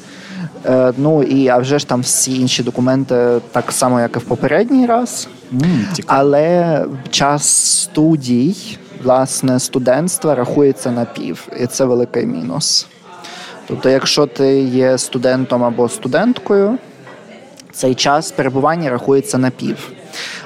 Е, 0.66 0.94
ну 0.98 1.24
і 1.24 1.48
а 1.48 1.58
вже 1.58 1.80
ж 1.80 1.88
там 1.88 2.02
всі 2.02 2.40
інші 2.40 2.64
документи 2.64 3.40
так 3.52 3.72
само, 3.72 4.00
як 4.00 4.16
і 4.16 4.20
в 4.20 4.24
попередній 4.24 4.86
раз. 4.86 5.28
Mm, 5.54 6.04
Але 6.08 6.86
час 7.10 7.48
студій, 7.82 8.78
власне, 9.04 9.60
студентства 9.60 10.36
рахується 10.36 10.92
на 10.92 11.06
пів, 11.06 11.48
і 11.60 11.68
це 11.68 11.86
великий 11.86 12.26
мінус. 12.26 12.88
Тобто, 13.68 13.90
якщо 13.90 14.26
ти 14.26 14.60
є 14.62 14.98
студентом 14.98 15.64
або 15.64 15.90
студенткою, 15.90 16.78
цей 17.72 17.96
час 17.96 18.32
перебування 18.32 18.90
рахується 18.90 19.38
на 19.38 19.50
пів. 19.50 19.92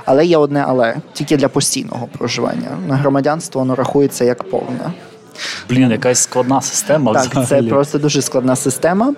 Але 0.05 0.25
є 0.25 0.37
одне, 0.37 0.65
але 0.67 0.95
тільки 1.13 1.37
для 1.37 1.47
постійного 1.47 2.07
проживання. 2.17 2.77
На 2.87 2.95
громадянство 2.95 3.61
воно 3.61 3.75
рахується 3.75 4.25
як 4.25 4.43
повне. 4.43 4.91
Блін, 5.69 5.91
якась 5.91 6.19
складна 6.19 6.61
система. 6.61 7.13
Так, 7.13 7.35
взагалі. 7.35 7.65
це 7.65 7.69
просто 7.69 7.97
дуже 7.97 8.21
складна 8.21 8.55
система. 8.55 9.13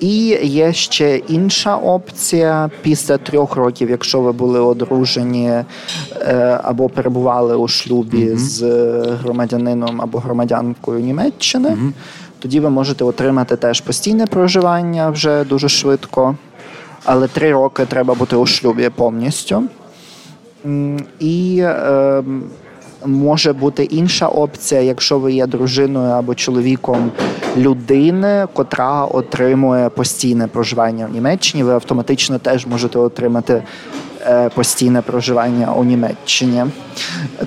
І 0.00 0.38
є 0.42 0.72
ще 0.72 1.16
інша 1.16 1.76
опція 1.76 2.70
після 2.82 3.18
трьох 3.18 3.56
років, 3.56 3.90
якщо 3.90 4.20
ви 4.20 4.32
були 4.32 4.60
одружені 4.60 5.48
е, 5.48 6.60
або 6.62 6.88
перебували 6.88 7.56
у 7.56 7.68
шлюбі 7.68 8.24
mm-hmm. 8.24 8.36
з 8.36 8.62
громадянином 9.22 10.02
або 10.02 10.18
громадянкою 10.18 11.00
Німеччини, 11.00 11.68
mm-hmm. 11.68 11.92
тоді 12.38 12.60
ви 12.60 12.70
можете 12.70 13.04
отримати 13.04 13.56
теж 13.56 13.80
постійне 13.80 14.26
проживання 14.26 15.10
вже 15.10 15.44
дуже 15.44 15.68
швидко. 15.68 16.36
Але 17.04 17.28
три 17.28 17.52
роки 17.52 17.84
треба 17.84 18.14
бути 18.14 18.36
у 18.36 18.46
шлюбі 18.46 18.88
повністю. 18.88 19.62
І 21.20 21.58
е, 21.62 22.22
може 23.04 23.52
бути 23.52 23.84
інша 23.84 24.26
опція, 24.26 24.80
якщо 24.80 25.18
ви 25.18 25.32
є 25.32 25.46
дружиною 25.46 26.10
або 26.10 26.34
чоловіком 26.34 27.10
людини, 27.56 28.46
котра 28.52 29.04
отримує 29.04 29.88
постійне 29.88 30.46
проживання 30.46 31.06
в 31.06 31.10
Німеччині. 31.10 31.64
Ви 31.64 31.72
автоматично 31.72 32.38
теж 32.38 32.66
можете 32.66 32.98
отримати 32.98 33.62
е, 34.20 34.48
постійне 34.48 35.02
проживання 35.02 35.72
у 35.74 35.84
Німеччині, 35.84 36.64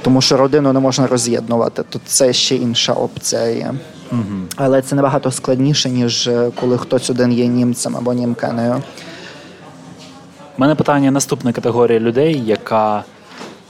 тому 0.01 0.21
що 0.21 0.37
родину 0.37 0.73
не 0.73 0.79
можна 0.79 1.07
роз'єднувати. 1.07 1.83
Тут 1.89 2.01
це 2.05 2.33
ще 2.33 2.55
інша 2.55 2.93
опція 2.93 3.45
є. 3.45 3.73
Угу. 4.11 4.21
Але 4.55 4.81
це 4.81 4.95
набагато 4.95 5.31
складніше, 5.31 5.89
ніж 5.89 6.27
е, 6.27 6.51
коли 6.59 6.77
хтось 6.77 7.09
один 7.09 7.31
є 7.31 7.47
німцем 7.47 7.97
або 7.97 8.13
німкенею. 8.13 8.75
У 10.59 10.61
мене 10.61 10.75
питання 10.75 11.11
наступна 11.11 11.53
категорія 11.53 11.99
людей, 11.99 12.43
яка 12.45 13.03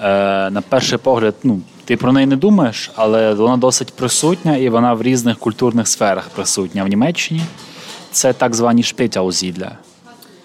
е, 0.01 0.03
на 0.49 0.63
перший 0.69 0.97
погляд, 0.97 1.35
ну, 1.43 1.61
ти 1.85 1.97
про 1.97 2.11
неї 2.11 2.27
не 2.27 2.35
думаєш, 2.35 2.91
але 2.95 3.33
вона 3.33 3.57
досить 3.57 3.93
присутня 3.93 4.57
і 4.57 4.69
вона 4.69 4.93
в 4.93 5.01
різних 5.01 5.37
культурних 5.37 5.87
сферах 5.87 6.29
присутня 6.29 6.83
в 6.83 6.87
Німеччині. 6.87 7.41
Це 8.11 8.33
так 8.33 8.55
звані 8.55 8.83
шпитяузідля. 8.83 9.71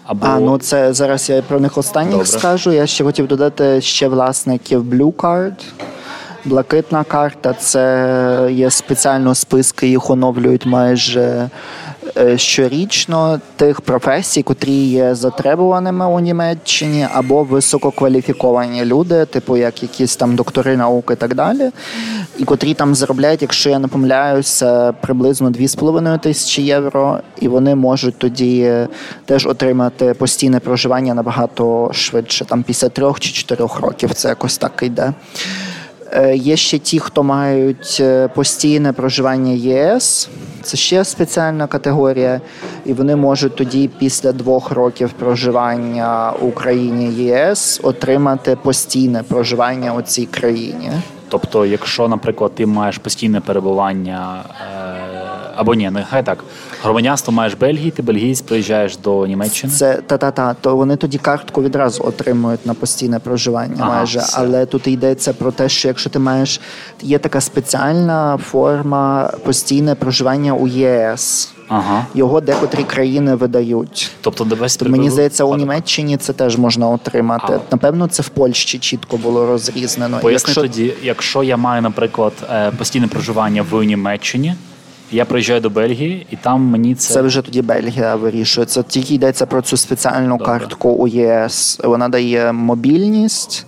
Або... 0.07 0.27
А, 0.27 0.41
ну 0.41 0.59
це 0.59 0.93
зараз 0.93 1.31
я 1.31 1.43
про 1.43 1.61
них 1.61 1.79
останніх 1.79 2.13
Добре. 2.13 2.27
скажу. 2.27 2.73
Я 2.73 2.87
ще 2.87 3.05
хотів 3.05 3.27
додати 3.27 3.81
ще 3.81 4.09
власників 4.09 4.95
Blue 4.95 5.13
Card. 5.13 5.57
Блакитна 6.45 7.05
карта 7.05 7.53
це 7.53 8.49
є 8.53 8.71
спеціально 8.71 9.35
списки, 9.35 9.89
їх 9.89 10.11
оновлюють 10.11 10.67
майже 10.67 11.51
щорічно 12.37 13.41
тих 13.57 13.81
професій, 13.81 14.43
котрі 14.43 14.73
є 14.73 15.15
затребуваними 15.15 16.07
у 16.07 16.21
Німеччині, 16.21 17.07
або 17.15 17.43
висококваліфіковані 17.43 18.85
люди, 18.85 19.25
типу 19.25 19.57
як 19.57 19.83
якісь 19.83 20.17
там 20.17 20.37
доктори 20.37 20.77
науки 20.77 21.13
і 21.13 21.17
так 21.17 21.35
далі, 21.35 21.71
і 22.39 22.45
котрі 22.45 22.75
там 22.75 22.95
заробляють, 22.95 23.43
якщо 23.43 23.71
я 23.71 23.79
не 23.79 23.89
помиляюся, 23.89 24.93
приблизно 24.93 25.51
2,5 25.51 26.19
тисячі 26.21 26.63
євро, 26.63 27.21
і 27.41 27.49
вони 27.49 27.75
можуть 27.75 28.19
тоді 28.19 28.73
теж 29.25 29.47
отримати 29.47 30.15
постійне 30.15 30.61
проживання 30.61 31.15
набагато 31.15 31.91
швидше, 31.93 32.45
там 32.45 32.63
після 32.63 32.89
трьох 32.89 33.21
чи 33.21 33.33
чотирьох 33.33 33.81
років. 33.81 34.15
Це 34.15 34.29
якось 34.29 34.59
так 34.59 34.83
йде. 34.83 35.13
Е, 36.17 36.37
є 36.37 36.57
ще 36.57 36.79
ті, 36.79 36.99
хто 36.99 37.23
мають 37.23 37.97
е, 38.01 38.29
постійне 38.29 38.93
проживання 38.93 39.53
ЄС. 39.53 40.29
Це 40.63 40.77
ще 40.77 41.05
спеціальна 41.05 41.67
категорія, 41.67 42.41
і 42.85 42.93
вони 42.93 43.17
можуть 43.17 43.57
тоді, 43.57 43.91
після 43.99 44.33
двох 44.33 44.71
років 44.71 45.13
проживання 45.13 46.31
в 46.41 46.47
Україні 46.47 47.13
ЄС, 47.13 47.81
отримати 47.83 48.57
постійне 48.57 49.23
проживання 49.23 49.95
у 49.95 50.03
цій 50.03 50.27
країні. 50.27 50.91
Тобто, 51.29 51.67
якщо, 51.67 52.09
наприклад, 52.09 52.53
ти 52.55 52.67
маєш 52.67 52.99
постійне 52.99 53.41
перебування 53.41 54.45
е, 54.61 54.75
або 55.57 55.75
ні, 55.75 55.91
нехай 55.91 56.23
так. 56.23 56.45
Громадянство 56.85 57.33
маєш 57.33 57.55
Бельгії, 57.55 57.91
ти 57.91 58.03
бельгійць 58.03 58.41
приїжджаєш 58.41 58.97
до 58.97 59.27
Німеччини. 59.27 59.73
Це 59.73 59.95
та-та-та, 60.07 60.55
то 60.55 60.77
вони 60.77 60.97
тоді 60.97 61.19
картку 61.19 61.63
відразу 61.63 62.05
отримують 62.05 62.67
на 62.67 62.75
постійне 62.75 63.19
проживання 63.19 63.77
ага, 63.79 63.95
майже. 63.95 64.19
Все. 64.19 64.37
Але 64.39 64.67
тут 64.67 64.87
йдеться 64.87 65.33
про 65.33 65.53
те, 65.53 65.69
що 65.69 65.89
якщо 65.89 66.11
ти 66.11 66.19
маєш 66.19 66.61
є 67.03 67.19
така 67.19 67.41
спеціальна 67.41 68.37
форма 68.37 69.33
постійне 69.45 69.95
проживання 69.95 70.55
у 70.55 70.69
ЄС. 70.69 71.55
Ага. 71.69 72.07
Його 72.15 72.41
декотрі 72.41 72.85
країни 72.85 73.35
видають. 73.35 74.11
Тобто, 74.21 74.47
тобто 74.51 74.89
мені 74.89 75.11
здається, 75.11 75.45
у 75.45 75.57
Німеччині 75.57 76.17
це 76.17 76.33
теж 76.33 76.57
можна 76.57 76.89
отримати. 76.89 77.53
Ага. 77.53 77.61
Напевно, 77.71 78.07
це 78.07 78.23
в 78.23 78.29
Польщі 78.29 78.79
чітко 78.79 79.17
було 79.17 79.47
розрізнено. 79.47 80.19
Поясни 80.19 80.49
якщо... 80.49 80.61
тоді, 80.61 80.95
якщо 81.03 81.43
я 81.43 81.57
маю, 81.57 81.83
наприклад, 81.83 82.33
е, 82.51 82.71
постійне 82.79 83.07
проживання 83.07 83.65
в 83.71 83.83
Німеччині. 83.83 84.55
Я 85.15 85.25
приїжджаю 85.25 85.61
до 85.61 85.71
Бельгії, 85.71 86.27
і 86.31 86.37
там 86.37 86.61
мені 86.61 86.95
це 86.95 87.15
Це 87.15 87.23
вже 87.23 87.43
тоді 87.43 87.63
Бельгія 87.63 88.17
вирішує. 88.17 88.67
Це 88.67 88.83
тільки 88.83 89.15
йдеться 89.15 89.47
про 89.47 89.63
цю 89.63 89.77
спеціальну 89.77 90.39
Добре. 90.39 90.47
картку 90.47 90.89
у 90.89 91.09
ЄС. 91.09 91.81
Вона 91.85 92.09
дає 92.09 92.53
мобільність. 92.53 93.67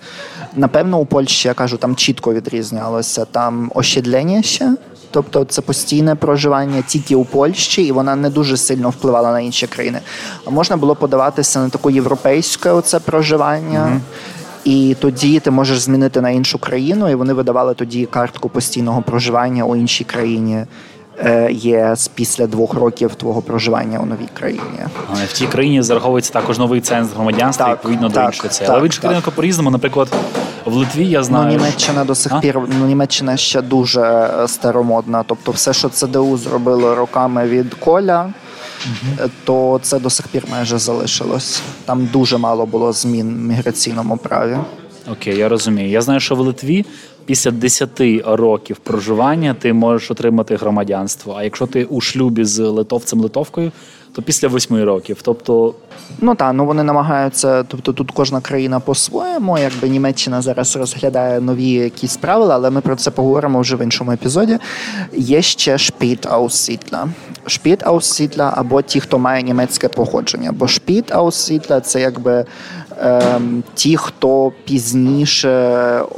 Напевно, 0.57 0.99
у 0.99 1.07
Польщі 1.07 1.49
я 1.49 1.55
кажу, 1.55 1.77
там 1.77 1.97
чітко 1.97 2.35
відрізнялося. 2.35 3.25
Там 3.25 3.71
ощедлення 3.75 4.43
ще. 4.43 4.77
Тобто 5.11 5.45
це 5.45 5.63
постійне 5.63 6.15
проживання 6.15 6.83
тільки 6.87 7.17
у 7.17 7.25
Польщі, 7.25 7.83
і 7.83 7.93
вона 7.93 8.17
не 8.17 8.31
дуже 8.31 8.57
сильно 8.57 8.91
впливала 8.91 9.33
на 9.33 9.41
інші 9.41 9.67
країни. 9.67 10.01
А 10.47 10.51
можна 10.51 10.77
було 10.77 10.95
подаватися 10.95 11.61
на 11.61 11.69
таку 11.69 11.91
європейське 11.91 12.71
оце 12.71 12.99
проживання. 13.01 13.81
mm 13.81 14.01
І 14.65 14.97
тоді 15.01 15.41
ти 15.41 15.51
можеш 15.51 15.79
змінити 15.79 16.21
на 16.21 16.31
іншу 16.31 16.59
країну, 16.59 17.09
і 17.09 17.15
вони 17.15 17.33
видавали 17.33 17.75
тоді 17.75 18.07
картку 18.07 18.49
постійного 18.49 19.03
проживання 19.03 19.65
у 19.65 19.77
іншій 19.77 20.05
країні. 20.05 20.67
Е, 21.19 21.53
ЄС 21.53 22.09
після 22.09 22.47
двох 22.47 22.75
років 22.75 23.15
твого 23.15 23.43
проживання 23.43 23.99
у 23.99 24.07
новій 24.07 24.29
країні. 24.35 24.81
Але 25.11 25.25
в 25.25 25.33
тій 25.33 25.47
країні 25.47 25.83
зараховується 25.83 26.33
також 26.33 26.59
новий 26.59 26.81
центр 26.81 27.15
громадянства 27.15 27.67
так, 27.67 27.75
відповідно 27.77 28.11
так, 28.11 28.25
до 28.25 28.31
іншої 28.31 28.51
це. 28.51 28.67
Але 28.69 28.81
в 28.81 28.85
інших 28.85 29.01
країнах 29.01 29.31
по-різному, 29.31 29.71
наприклад, 29.71 30.09
в 30.65 30.75
Литві 30.75 31.07
я 31.07 31.23
знаю. 31.23 31.47
Ну, 31.47 31.53
Німеччина 31.53 32.05
до 32.05 32.15
сих 32.15 32.33
а? 32.33 32.41
пір 32.41 32.61
ну, 32.81 32.87
Німеччина 32.87 33.37
ще 33.37 33.63
дуже 33.63 34.03
е, 34.03 34.49
старомодна. 34.49 35.25
Тобто, 35.27 35.53
все, 35.53 35.73
що 35.73 35.89
ЦДУ 35.89 36.37
зробило 36.37 36.95
роками 36.95 37.47
від 37.47 37.75
коля. 37.75 38.33
uh 38.87 39.31
То 39.45 39.81
це 39.83 39.99
до 39.99 40.11
сих 40.11 40.29
пір 40.29 40.45
майже 40.51 40.79
залишилось. 40.79 41.63
Там 41.85 42.09
дуже 42.13 42.39
мало 42.39 42.67
було 42.67 42.93
змін 42.93 43.35
в 43.35 43.39
міграційному 43.39 44.17
праві. 44.17 44.57
Окей, 45.13 45.37
я 45.37 45.49
розумію. 45.49 45.89
Я 45.89 46.01
знаю, 46.01 46.21
що 46.21 46.35
в 46.35 46.41
Литві 46.41 46.87
після 47.27 47.51
10 47.51 48.01
років 48.25 48.77
проживання 48.77 49.55
ти 49.55 49.73
можеш 49.73 50.11
отримати 50.11 50.57
громадянство. 50.57 51.35
А 51.39 51.45
якщо 51.45 51.67
ти 51.67 51.85
у 51.85 52.01
шлюбі 52.01 52.45
з 52.45 52.59
литовцем 52.59 53.21
литовкою, 53.21 53.73
то 54.13 54.23
після 54.23 54.49
8 54.49 54.85
років. 54.85 55.19
Тобто 55.23 55.75
Ну 56.21 56.35
так, 56.35 56.53
ну 56.55 56.67
вони 56.67 56.83
намагаються, 56.83 57.63
тобто 57.63 57.93
тут 57.93 58.11
кожна 58.11 58.41
країна 58.41 58.81
по-своєму, 58.81 59.59
якби 59.59 59.89
Німеччина 59.89 60.43
зараз 60.43 60.77
розглядає 60.77 61.41
нові 61.41 61.71
якісь 61.71 62.17
правила, 62.17 62.55
але 62.55 62.71
ми 62.71 62.81
про 62.81 62.97
це 62.97 63.11
поговоримо 63.11 63.61
вже 63.61 63.77
в 63.77 63.83
іншому 63.83 64.13
епізоді. 64.13 64.59
Є 65.13 65.43
ще 65.43 65.77
шпіт-аусітла. 65.77 67.09
Шпіт-аусітла 67.47 68.53
або 68.57 68.83
ті, 68.83 69.01
хто 69.01 69.19
має 69.19 69.43
німецьке 69.43 69.89
походження. 69.89 70.53
Бо 70.53 70.67
шпіт-аусітла 70.67 71.81
це 71.81 72.01
якби 72.01 72.45
ті, 73.75 73.97
хто 73.97 74.53
пізніше 74.65 75.51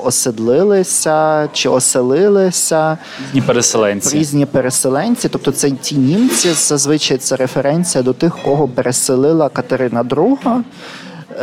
оседлилися 0.05 1.49
чи 1.53 1.69
оселилися. 1.69 2.99
Різні 3.29 3.43
переселенці. 3.43 4.19
Різні 4.19 4.47
переселенці, 4.47 5.29
тобто 5.29 5.53
це 5.53 5.71
ті 5.71 5.97
німці, 5.97 6.53
зазвичай 6.53 7.19
це 7.19 7.37
референція 7.37 8.05
до 8.05 8.13
тих, 8.13 8.39
кого 8.45 8.69
переселила 8.69 9.49
Катерина 9.49 10.03
II 10.03 10.63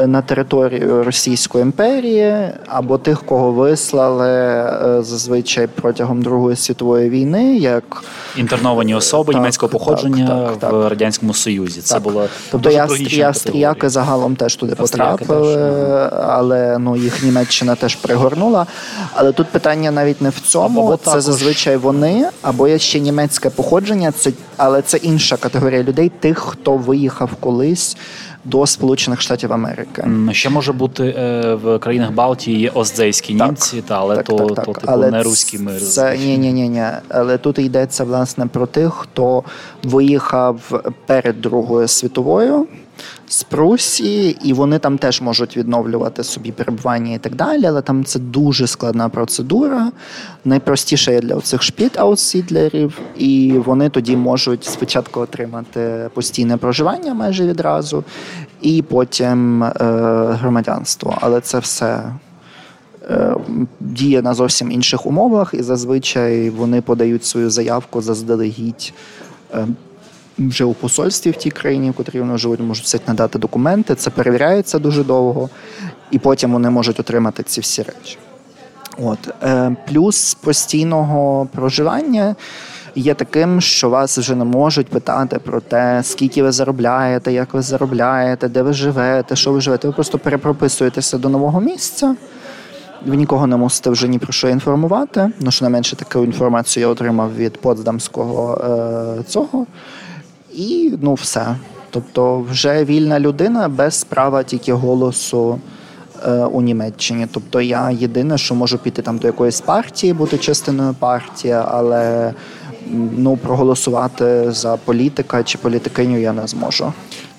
на 0.05 0.21
територію 0.21 1.03
Російської 1.03 1.61
імперії, 1.61 2.49
або 2.67 2.97
тих, 2.97 3.23
кого 3.23 3.51
вислали 3.51 4.29
е, 4.29 5.03
зазвичай 5.03 5.67
протягом 5.67 6.21
Другої 6.21 6.55
світової 6.55 7.09
війни, 7.09 7.57
як 7.57 8.03
інтерновані 8.37 8.95
особи 8.95 9.33
так, 9.33 9.41
німецького 9.41 9.69
походження 9.69 10.27
так, 10.27 10.57
так, 10.59 10.71
в 10.71 10.87
радянському 10.87 11.33
союзі. 11.33 11.81
Це 11.81 11.99
було 11.99 12.27
тобто 12.51 12.71
я 12.71 12.87
австріяки 13.27 13.89
загалом 13.89 14.35
теж 14.35 14.55
туди 14.55 14.75
Австріяки 14.79 15.25
потрапили, 15.25 15.55
теж, 15.55 16.19
але 16.27 16.77
ну 16.79 16.95
їх 16.95 17.23
Німеччина 17.23 17.75
теж 17.75 17.95
пригорнула. 17.95 18.65
Але 19.13 19.31
тут 19.31 19.47
питання 19.47 19.91
навіть 19.91 20.21
не 20.21 20.29
в 20.29 20.39
цьому. 20.39 20.81
Або 20.81 20.97
це 20.97 21.05
також- 21.05 21.23
зазвичай 21.23 21.77
вони, 21.77 22.27
або 22.41 22.67
є 22.67 22.79
ще 22.79 22.99
німецьке 22.99 23.49
походження. 23.49 24.11
Це 24.11 24.31
але 24.57 24.81
це 24.81 24.97
інша 24.97 25.37
категорія 25.37 25.83
людей, 25.83 26.11
тих, 26.19 26.37
хто 26.39 26.77
виїхав 26.77 27.29
колись 27.39 27.97
до 28.45 28.65
Сполучених 28.67 29.21
Штатів 29.21 29.53
Америки. 29.53 30.07
Ще 30.31 30.49
може 30.49 30.73
бути 30.73 31.03
е, 31.03 31.55
в 31.55 31.79
країнах 31.79 32.11
Балтії 32.11 32.59
є 32.59 32.69
оздейські 32.69 33.35
Так. 33.37 33.47
німці, 33.47 33.81
та 33.81 33.99
але 33.99 34.15
Так, 34.15 34.25
то, 34.25 34.37
так, 34.37 34.55
так. 34.55 34.65
то 34.65 34.73
типу 34.73 34.87
Але 34.91 35.11
не 35.11 35.23
руські 35.23 35.57
мир. 35.57 35.81
Це 35.81 36.17
ні, 36.17 36.37
ні, 36.37 36.53
ні, 36.53 36.69
ні. 36.69 36.83
Але 37.09 37.37
тут 37.37 37.59
йдеться 37.59 38.03
власне 38.03 38.45
про 38.45 38.65
тих, 38.65 38.93
хто 38.93 39.43
виїхав 39.83 40.81
перед 41.05 41.41
Другою 41.41 41.87
світовою 41.87 42.67
з 43.27 43.43
Прусії, 43.43 44.37
і 44.43 44.53
вони 44.53 44.79
там 44.79 44.97
теж 44.97 45.21
можуть 45.21 45.57
відновлювати 45.57 46.23
собі 46.23 46.51
перебування 46.51 47.13
і 47.13 47.17
так 47.17 47.35
далі. 47.35 47.65
Але 47.65 47.81
там 47.81 48.05
це 48.05 48.19
дуже 48.19 48.67
складна 48.67 49.09
процедура. 49.09 49.91
Найпростіше 50.45 51.13
є 51.13 51.19
для 51.19 51.41
цих 51.41 51.61
шпіт-аутсідлерів, 51.61 52.91
і 53.17 53.53
вони 53.65 53.89
тоді 53.89 54.17
можуть 54.17 54.63
спочатку 54.63 55.19
отримати 55.19 56.09
постійне 56.13 56.57
проживання 56.57 57.13
майже 57.13 57.47
відразу, 57.47 58.03
і 58.61 58.81
потім 58.81 59.63
е, 59.63 59.71
громадянство. 60.41 61.17
Але 61.21 61.41
це 61.41 61.59
все 61.59 62.03
е, 63.09 63.35
діє 63.79 64.21
на 64.21 64.33
зовсім 64.33 64.71
інших 64.71 65.05
умовах, 65.05 65.53
і 65.53 65.63
зазвичай 65.63 66.49
вони 66.49 66.81
подають 66.81 67.25
свою 67.25 67.49
заявку 67.49 68.01
заздалегідь. 68.01 68.93
Вже 70.39 70.65
у 70.65 70.73
посольстві 70.73 71.31
в 71.31 71.35
тій 71.35 71.51
країні, 71.51 71.89
в 71.89 71.93
котрій 71.93 72.19
вони 72.19 72.37
живуть, 72.37 72.59
можуть 72.59 72.85
все 72.85 72.99
надати 73.07 73.39
документи. 73.39 73.95
Це 73.95 74.09
перевіряється 74.09 74.79
дуже 74.79 75.03
довго, 75.03 75.49
і 76.11 76.19
потім 76.19 76.53
вони 76.53 76.69
можуть 76.69 76.99
отримати 76.99 77.43
ці 77.43 77.61
всі 77.61 77.81
речі. 77.81 78.17
От 78.97 79.19
е, 79.43 79.75
плюс 79.87 80.33
постійного 80.33 81.47
проживання 81.55 82.35
є 82.95 83.13
таким, 83.13 83.61
що 83.61 83.89
вас 83.89 84.17
вже 84.17 84.35
не 84.35 84.43
можуть 84.43 84.87
питати 84.87 85.39
про 85.39 85.61
те, 85.61 86.01
скільки 86.03 86.43
ви 86.43 86.51
заробляєте, 86.51 87.33
як 87.33 87.53
ви 87.53 87.61
заробляєте, 87.61 88.47
де 88.47 88.61
ви 88.61 88.73
живете, 88.73 89.35
що 89.35 89.51
ви 89.51 89.61
живете. 89.61 89.87
Ви 89.87 89.93
просто 89.93 90.17
перепрописуєтеся 90.17 91.17
до 91.17 91.29
нового 91.29 91.61
місця. 91.61 92.15
Ви 93.05 93.15
нікого 93.15 93.47
не 93.47 93.57
мусите 93.57 93.89
вже 93.89 94.07
ні 94.07 94.19
про 94.19 94.33
що 94.33 94.49
інформувати. 94.49 95.31
Ну, 95.39 95.51
щонайменше 95.51 95.95
таку 95.95 96.23
інформацію 96.23 96.81
я 96.81 96.87
отримав 96.87 97.35
від 97.35 97.61
Потсдамського 97.61 98.61
е, 99.19 99.23
цього. 99.23 99.65
І 100.57 100.93
ну 101.01 101.13
все. 101.13 101.55
Тобто, 101.89 102.39
вже 102.39 102.83
вільна 102.83 103.19
людина 103.19 103.69
без 103.69 104.03
права 104.03 104.43
тільки 104.43 104.73
голосу 104.73 105.59
е, 106.25 106.31
у 106.31 106.61
Німеччині. 106.61 107.27
Тобто 107.31 107.61
я 107.61 107.91
єдине, 107.91 108.37
що 108.37 108.55
можу 108.55 108.77
піти 108.77 109.01
там 109.01 109.17
до 109.17 109.27
якоїсь 109.27 109.61
партії, 109.61 110.13
бути 110.13 110.37
частиною 110.37 110.95
партії, 110.99 111.53
але 111.53 112.33
ну, 113.17 113.37
проголосувати 113.37 114.51
за 114.51 114.77
політика 114.77 115.43
чи 115.43 115.57
політикиню 115.57 116.19
я 116.19 116.33
не 116.33 116.47
зможу. 116.47 116.93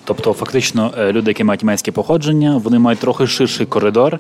Тобто, 0.07 0.33
фактично, 0.33 0.95
е, 0.99 1.13
люди, 1.13 1.31
які 1.31 1.45
мають 1.45 1.63
німецьке 1.63 1.93
походження, 1.93 2.61
вони 2.65 2.79
мають 2.79 2.99
трохи 2.99 3.27
ширший 3.27 3.67
коридор, 3.67 4.19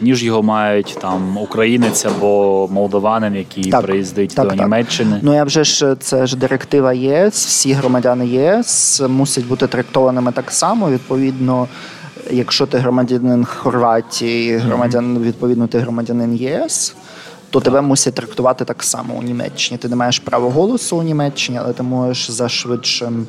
ніж 0.00 0.24
його 0.24 0.42
мають 0.42 0.98
там 1.00 1.36
українець 1.36 2.04
або 2.04 2.68
молдаванин, 2.72 3.34
який 3.34 3.70
Так, 3.70 3.82
приїздить 3.82 4.34
так, 4.34 4.44
до 4.44 4.50
так. 4.50 4.60
Німеччини. 4.60 5.20
Ну 5.22 5.34
я 5.34 5.44
вже 5.44 5.64
ж 5.64 5.96
це 6.00 6.26
ж 6.26 6.36
директива 6.36 6.92
ЄС. 6.92 7.46
Всі 7.46 7.72
громадяни 7.72 8.26
ЄС 8.26 9.02
мусять 9.08 9.46
бути 9.46 9.66
трактованими 9.66 10.32
так 10.32 10.50
само. 10.50 10.90
Відповідно, 10.90 11.68
якщо 12.30 12.66
ти 12.66 12.78
громадянин 12.78 13.44
Хорватії, 13.44 14.56
громадян, 14.56 15.18
відповідно, 15.18 15.66
ти 15.66 15.78
громадянин 15.78 16.36
ЄС. 16.36 16.94
То 17.50 17.60
тебе 17.60 17.80
мусять 17.80 18.14
трактувати 18.14 18.64
так 18.64 18.82
само 18.82 19.14
у 19.14 19.22
Німеччині. 19.22 19.78
Ти 19.78 19.88
не 19.88 19.96
маєш 19.96 20.18
права 20.18 20.50
голосу 20.50 20.96
у 20.96 21.02
Німеччині, 21.02 21.58
але 21.62 21.72
ти 21.72 21.82
можеш 21.82 22.30
за 22.30 22.48
швидшим 22.48 23.26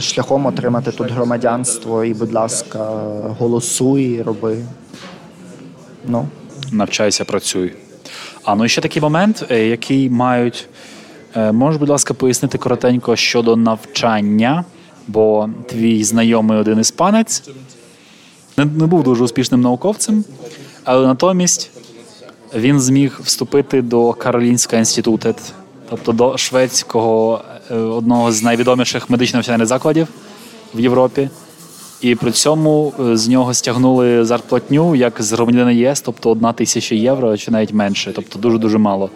шляхом 0.00 0.46
отримати 0.46 0.92
тут 0.92 1.10
громадянство. 1.10 2.04
І, 2.04 2.14
будь 2.14 2.32
ласка, 2.32 2.78
голосуй, 3.38 4.22
роби. 4.22 4.56
Ну. 6.06 6.28
Навчайся, 6.72 7.24
працюй. 7.24 7.72
А 8.44 8.54
ну 8.54 8.64
і 8.64 8.68
ще 8.68 8.80
такий 8.80 9.02
момент, 9.02 9.46
е, 9.50 9.66
який 9.66 10.10
мають. 10.10 10.68
е, 11.36 11.52
Можеш, 11.52 11.78
будь 11.80 11.88
ласка, 11.88 12.14
пояснити 12.14 12.58
коротенько 12.58 13.16
щодо 13.16 13.56
навчання, 13.56 14.64
бо 15.08 15.48
твій 15.66 16.04
знайомий 16.04 16.58
один 16.58 16.78
іспанець 16.80 17.42
не, 18.56 18.64
не 18.64 18.86
був 18.86 19.02
дуже 19.02 19.24
успішним 19.24 19.60
науковцем, 19.60 20.24
але 20.84 21.06
натомість 21.06 21.70
він 22.54 22.80
зміг 22.80 23.20
вступити 23.24 23.82
до 23.82 24.12
Каролінського 24.12 24.78
інституту, 24.78 25.34
тобто 25.90 26.12
до 26.12 26.38
шведського 26.38 27.40
е, 27.49 27.49
одного 27.74 28.32
з 28.32 28.42
найвідоміших 28.42 29.10
медично-навчальних 29.10 29.66
закладів 29.66 30.08
в 30.74 30.80
Європі. 30.80 31.28
І 32.00 32.14
при 32.14 32.32
цьому 32.32 32.92
е, 33.00 33.16
з 33.16 33.28
нього 33.28 33.54
стягнули 33.54 34.24
зарплатню 34.24 34.94
як 34.94 35.22
з 35.22 35.32
громадянина 35.32 35.72
ЄС, 35.72 36.00
тобто 36.00 36.30
одна 36.30 36.52
тисяча 36.52 36.94
євро 36.94 37.36
чи 37.36 37.50
навіть 37.50 37.72
менше, 37.72 38.12
тобто 38.14 38.38
дуже 38.38 38.58
дуже 38.58 38.78
мало. 38.78 39.10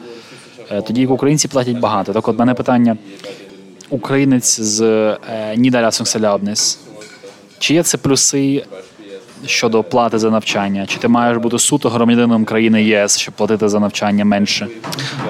Е, 0.71 0.83
Тоді 0.83 1.01
як 1.01 1.11
українці 1.11 1.49
платять 1.49 1.79
багато. 1.79 2.13
Так, 2.13 2.29
от 2.29 2.39
мене 2.39 2.55
питання: 2.55 2.97
українець 3.91 4.61
з 4.61 4.81
е, 4.83 5.57
Нідерлясунгселябнес, 5.57 6.79
чи 7.59 7.75
є 7.75 7.83
це 7.83 7.99
плюси 7.99 8.65
щодо 9.47 9.83
плати 9.83 10.19
за 10.19 10.31
навчання? 10.31 10.87
Чи 10.87 10.99
ти 10.99 11.09
маєш 11.09 11.37
бути 11.37 11.59
суто 11.59 11.89
громадянином 11.89 12.45
країни 12.45 12.85
ЄС, 12.85 13.19
щоб 13.19 13.35
платити 13.35 13.69
за 13.69 13.81
навчання 13.81 14.25
менше? 14.25 14.69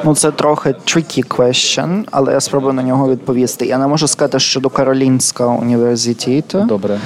Ну, 0.05 0.15
це 0.15 0.31
трохи 0.31 0.71
tricky 0.71 1.27
question, 1.27 2.05
але 2.11 2.33
я 2.33 2.41
спробую 2.41 2.73
на 2.73 2.83
нього 2.83 3.11
відповісти. 3.11 3.67
Я 3.67 3.79
не 3.79 3.87
можу 3.87 4.09
сказати, 4.09 4.39
щодо 4.39 4.69
Каролінського 4.69 5.59
університету, 5.59 6.61
Добре. 6.61 6.99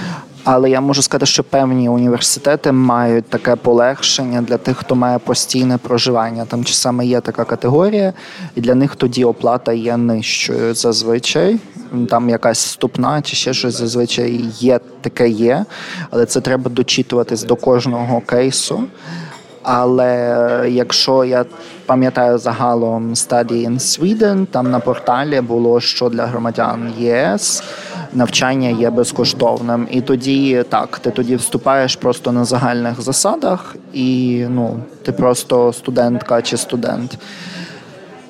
Але 0.51 0.71
я 0.71 0.81
можу 0.81 1.03
сказати, 1.03 1.27
що 1.27 1.45
певні 1.45 1.89
університети 1.89 2.73
мають 2.73 3.25
таке 3.25 3.57
полегшення 3.57 4.43
для 4.43 4.57
тих, 4.57 4.77
хто 4.77 4.95
має 4.95 5.19
постійне 5.19 5.79
проживання. 5.79 6.45
Там 6.45 6.65
чи 6.65 6.75
саме 6.75 7.07
є 7.07 7.21
така 7.21 7.45
категорія, 7.45 8.13
і 8.55 8.61
для 8.61 8.75
них 8.75 8.97
тоді 8.97 9.25
оплата 9.25 9.73
є 9.73 9.97
нижчою 9.97 10.75
зазвичай. 10.75 11.59
Там 12.11 12.29
якась 12.29 12.67
вступна 12.67 13.23
чи 13.23 13.37
ще 13.37 13.55
щось 13.55 13.79
зазвичай 13.79 14.45
є, 14.59 14.81
таке 15.01 15.29
є, 15.29 15.65
але 16.11 16.27
це 16.27 16.41
треба 16.41 16.71
дочитуватись 16.71 17.43
до 17.43 17.57
кожного 17.57 18.21
кейсу. 18.21 18.85
Але 19.71 20.67
якщо 20.71 21.25
я 21.25 21.45
пам'ятаю 21.87 22.39
загалом 22.39 23.15
Study 23.15 23.69
in 23.71 23.79
Sweden, 23.79 24.47
там 24.47 24.71
на 24.71 24.81
порталі 24.81 25.41
було, 25.41 25.81
що 25.81 26.09
для 26.09 26.27
громадян 26.27 26.93
ЄС 26.99 27.63
навчання 28.13 28.69
є 28.69 28.91
безкоштовним. 28.91 29.89
І 29.91 30.01
тоді 30.01 30.65
так, 30.69 30.99
ти 30.99 31.11
тоді 31.11 31.37
вступаєш 31.37 31.97
просто 31.97 32.33
на 32.33 32.45
загальних 32.45 33.01
засадах, 33.01 33.77
і 33.93 34.45
ну, 34.49 34.77
ти 35.03 35.13
просто 35.13 35.73
студентка 35.73 36.43
чи 36.43 36.57
студент. 36.57 37.19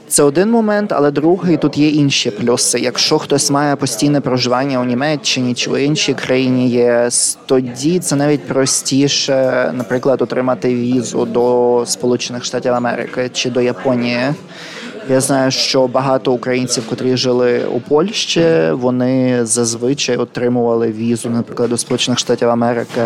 Це 0.08 0.22
один 0.22 0.50
момент, 0.50 0.92
але 0.92 1.10
другий 1.10 1.56
тут 1.56 1.78
є 1.78 1.88
інші 1.88 2.30
плюси. 2.30 2.78
Якщо 2.78 3.18
хтось 3.18 3.50
має 3.50 3.76
постійне 3.76 4.20
проживання 4.20 4.80
у 4.80 4.84
Німеччині 4.84 5.54
чи 5.54 5.70
в 5.70 5.80
іншій 5.80 6.14
країні 6.14 6.70
ЄС, 6.70 7.38
тоді 7.46 7.98
це 7.98 8.16
навіть 8.16 8.48
простіше, 8.48 9.70
наприклад, 9.74 10.22
отримати 10.22 10.74
візу 10.74 11.24
до 11.24 11.84
Сполучених 11.86 12.44
Штатів 12.44 12.74
Америки 12.74 13.30
чи 13.32 13.50
до 13.50 13.60
Японії. 13.60 14.18
Я 15.10 15.20
знаю, 15.20 15.50
що 15.50 15.86
багато 15.86 16.32
українців, 16.32 16.84
котрі 16.88 17.16
жили 17.16 17.64
у 17.64 17.80
Польщі, 17.80 18.70
вони 18.72 19.46
зазвичай 19.46 20.16
отримували 20.16 20.92
візу, 20.92 21.30
наприклад, 21.30 21.70
до 21.70 21.78
Сполучених 21.78 22.18
Штатів 22.18 22.48
Америки 22.48 23.00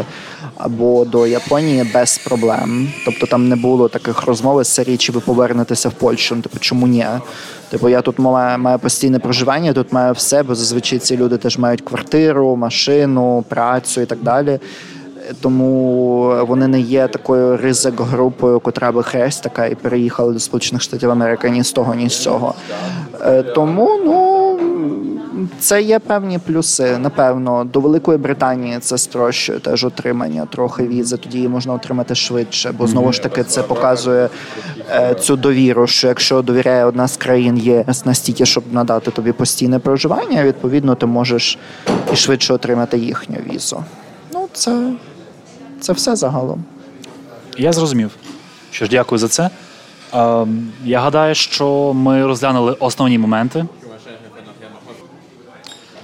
або 0.56 1.04
до 1.04 1.26
Японії 1.26 1.90
без 1.94 2.18
проблем. 2.18 2.92
Тобто 3.04 3.26
там 3.26 3.48
не 3.48 3.56
було 3.56 3.88
таких 3.88 4.22
розмов 4.26 4.66
серії, 4.66 4.96
чи 4.96 5.12
ви 5.12 5.20
повернетеся 5.20 5.88
в 5.88 5.92
Польщу. 5.92 6.36
Типу, 6.42 6.58
чому 6.60 6.86
ні? 6.86 7.06
Типу, 7.70 7.88
я 7.88 8.00
тут 8.00 8.18
маю, 8.18 8.58
маю 8.58 8.78
постійне 8.78 9.18
проживання, 9.18 9.72
тут 9.72 9.92
маю 9.92 10.12
все, 10.12 10.42
бо 10.42 10.54
зазвичай 10.54 10.98
ці 10.98 11.16
люди 11.16 11.36
теж 11.36 11.58
мають 11.58 11.80
квартиру, 11.80 12.56
машину, 12.56 13.44
працю 13.48 14.00
і 14.00 14.06
так 14.06 14.18
далі 14.22 14.58
тому 15.40 16.44
вони 16.46 16.68
не 16.68 16.80
є 16.80 17.08
такою 17.08 17.56
ризик 17.56 18.00
групою, 18.00 18.60
котра 18.60 18.92
би 18.92 19.02
хрест 19.02 19.42
така 19.42 19.66
і 19.66 19.74
переїхали 19.74 20.32
до 20.32 20.38
Сполучених 20.38 20.82
Штатів 20.82 21.10
Америки 21.10 21.50
ні 21.50 21.64
з 21.64 21.72
того, 21.72 21.94
ні 21.94 22.08
з 22.08 22.22
цього. 22.22 22.54
Е, 23.20 23.42
тому 23.42 24.00
ну. 24.04 24.32
Це 25.58 25.82
є 25.82 25.98
певні 25.98 26.38
плюси. 26.38 26.98
Напевно, 26.98 27.64
до 27.64 27.80
Великої 27.80 28.18
Британії 28.18 28.78
це 28.80 28.98
спрощує 28.98 29.58
теж 29.58 29.84
отримання 29.84 30.46
трохи 30.46 30.86
візи. 30.86 31.16
Тоді 31.16 31.36
її 31.36 31.48
можна 31.48 31.74
отримати 31.74 32.14
швидше, 32.14 32.72
бо 32.78 32.86
знову 32.86 33.12
ж 33.12 33.22
таки 33.22 33.44
це 33.44 33.62
показує 33.62 34.28
е, 34.90 35.14
цю 35.14 35.36
довіру. 35.36 35.86
Що 35.86 36.08
якщо 36.08 36.42
довіряє 36.42 36.84
одна 36.84 37.08
з 37.08 37.16
країн 37.16 37.58
ЄС 37.58 38.06
настільки, 38.06 38.46
щоб 38.46 38.64
надати 38.72 39.10
тобі 39.10 39.32
постійне 39.32 39.78
проживання, 39.78 40.44
відповідно 40.44 40.94
ти 40.94 41.06
можеш 41.06 41.58
і 42.12 42.16
швидше 42.16 42.54
отримати 42.54 42.98
їхню 42.98 43.36
візу. 43.52 43.84
Ну 44.32 44.48
це 44.52 44.92
це 45.82 45.92
все 45.92 46.16
загалом. 46.16 46.64
Я 47.58 47.72
зрозумів. 47.72 48.10
Що 48.70 48.84
ж, 48.84 48.90
дякую 48.90 49.18
за 49.18 49.28
це. 49.28 49.50
Ем, 50.12 50.72
я 50.84 51.00
гадаю, 51.00 51.34
що 51.34 51.92
ми 51.94 52.26
розглянули 52.26 52.72
основні 52.72 53.18
моменти 53.18 53.66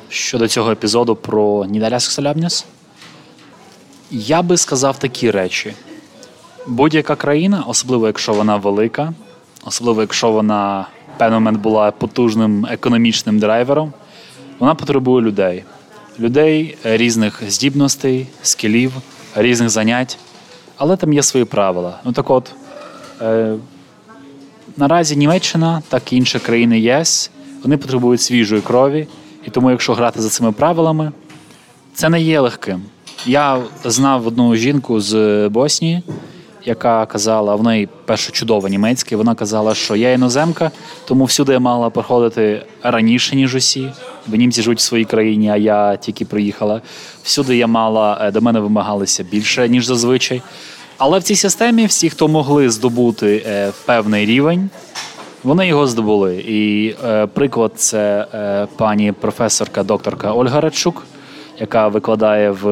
щодо 0.09 0.49
цього 0.49 0.71
епізоду 0.71 1.17
про 1.17 1.65
Нідеряск 1.65 2.23
Я 4.11 4.43
би 4.43 4.57
сказав 4.57 4.99
такі 4.99 5.31
речі: 5.31 5.75
будь-яка 6.67 7.17
країна, 7.17 7.65
особливо 7.67 8.07
якщо 8.07 8.33
вона 8.33 8.57
велика, 8.57 9.13
особливо 9.65 10.01
якщо 10.01 10.31
вона 10.31 10.87
певний 11.17 11.41
момент 11.41 11.61
була 11.61 11.91
потужним 11.91 12.67
економічним 12.71 13.39
драйвером, 13.39 13.93
вона 14.59 14.75
потребує 14.75 15.23
людей. 15.23 15.65
Людей 16.19 16.79
різних 16.85 17.43
здібностей, 17.49 18.27
скілів 18.43 18.93
різних 19.43 19.69
занять, 19.69 20.19
але 20.77 20.97
там 20.97 21.13
є 21.13 21.23
свої 21.23 21.45
правила. 21.45 22.01
Ну 22.05 22.13
так 22.13 22.31
от 22.31 22.53
е, 23.23 23.55
наразі 24.77 25.17
Німеччина, 25.17 25.83
так 25.89 26.13
і 26.13 26.17
інші 26.17 26.39
країни 26.39 26.81
ЄС, 26.81 27.31
вони 27.63 27.77
потребують 27.77 28.21
свіжої 28.21 28.61
крові, 28.61 29.07
і 29.47 29.51
тому, 29.51 29.71
якщо 29.71 29.95
грати 29.95 30.21
за 30.21 30.29
цими 30.29 30.53
правилами, 30.53 31.13
це 31.95 32.09
не 32.09 32.21
є 32.21 32.41
легким. 32.41 32.83
Я 33.27 33.63
знав 33.85 34.27
одну 34.27 34.57
жінку 34.57 35.01
з 35.01 35.49
Боснії, 35.49 36.03
яка 36.65 37.07
казала, 37.07 37.57
в 37.57 37.63
неї 37.63 37.89
перше 38.05 38.33
чудове 38.33 38.71
німецьке, 38.71 39.17
вона 39.17 39.35
казала, 39.35 39.75
що 39.75 39.97
я 39.97 40.13
іноземка, 40.13 40.71
тому 41.05 41.25
всюди 41.25 41.53
я 41.53 41.61
мала 41.61 41.91
проходити 41.91 42.63
раніше, 42.83 43.37
ніж 43.37 43.55
усі, 43.55 43.93
бо 44.27 44.37
німці 44.37 44.63
живуть 44.63 44.79
в 44.79 44.83
своїй 44.83 45.05
країні, 45.05 45.51
а 45.51 45.57
я 45.57 45.97
тільки 45.97 46.25
приїхала. 46.25 46.81
Всюди 47.23 47.57
я 47.57 47.67
мала, 47.67 48.19
е, 48.23 48.31
до 48.31 48.41
мене 48.41 48.61
вимагалися 48.61 49.23
більше, 49.23 49.69
ніж 49.69 49.87
зазвичай. 49.87 50.43
Але 50.99 51.19
в 51.19 51.23
цій 51.23 51.37
системі 51.37 51.87
всі, 51.87 52.11
хто 52.11 52.29
могли 52.29 52.71
здобути 52.71 53.43
е, 53.47 53.73
певний 53.87 54.27
рівень, 54.27 54.71
вони 55.43 55.67
його 55.67 55.87
здобули. 55.87 56.37
І 56.37 56.95
е, 57.05 57.27
приклад 57.27 57.73
це 57.77 58.27
е, 58.35 58.67
пані 58.77 59.13
професорка, 59.13 59.83
докторка 59.83 60.33
Ольга 60.33 60.61
Радчук, 60.61 61.07
яка 61.59 61.89
викладає 61.89 62.51
в 62.51 62.63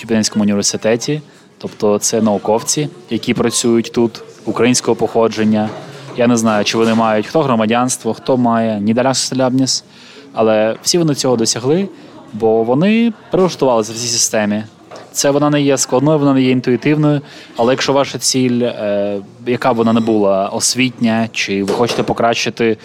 Тюбінському 0.00 0.42
університеті. 0.42 1.20
Тобто 1.62 1.98
це 1.98 2.22
науковці, 2.22 2.88
які 3.10 3.34
працюють 3.34 3.92
тут, 3.92 4.22
українського 4.44 4.94
походження. 4.94 5.68
Я 6.16 6.26
не 6.26 6.36
знаю, 6.36 6.64
чи 6.64 6.78
вони 6.78 6.94
мають 6.94 7.26
хто 7.26 7.42
громадянство, 7.42 8.14
хто 8.14 8.36
має 8.36 8.80
нідалясселябніс, 8.80 9.84
але 10.32 10.76
всі 10.82 10.98
вони 10.98 11.14
цього 11.14 11.36
досягли, 11.36 11.88
бо 12.32 12.62
вони 12.62 13.12
прилаштувалися 13.30 13.92
в 13.92 13.96
цій 13.96 14.06
системі. 14.08 14.64
Це 15.12 15.30
вона 15.30 15.50
не 15.50 15.62
є 15.62 15.78
складною, 15.78 16.18
вона 16.18 16.34
не 16.34 16.42
є 16.42 16.50
інтуїтивною. 16.50 17.20
Але 17.56 17.72
якщо 17.72 17.92
ваша 17.92 18.18
ціль, 18.18 18.62
е, 18.62 19.20
яка 19.46 19.72
б 19.72 19.76
вона 19.76 19.92
не 19.92 20.00
була, 20.00 20.48
освітня, 20.48 21.28
чи 21.32 21.64
ви 21.64 21.74
хочете 21.74 22.02
покращити 22.02 22.76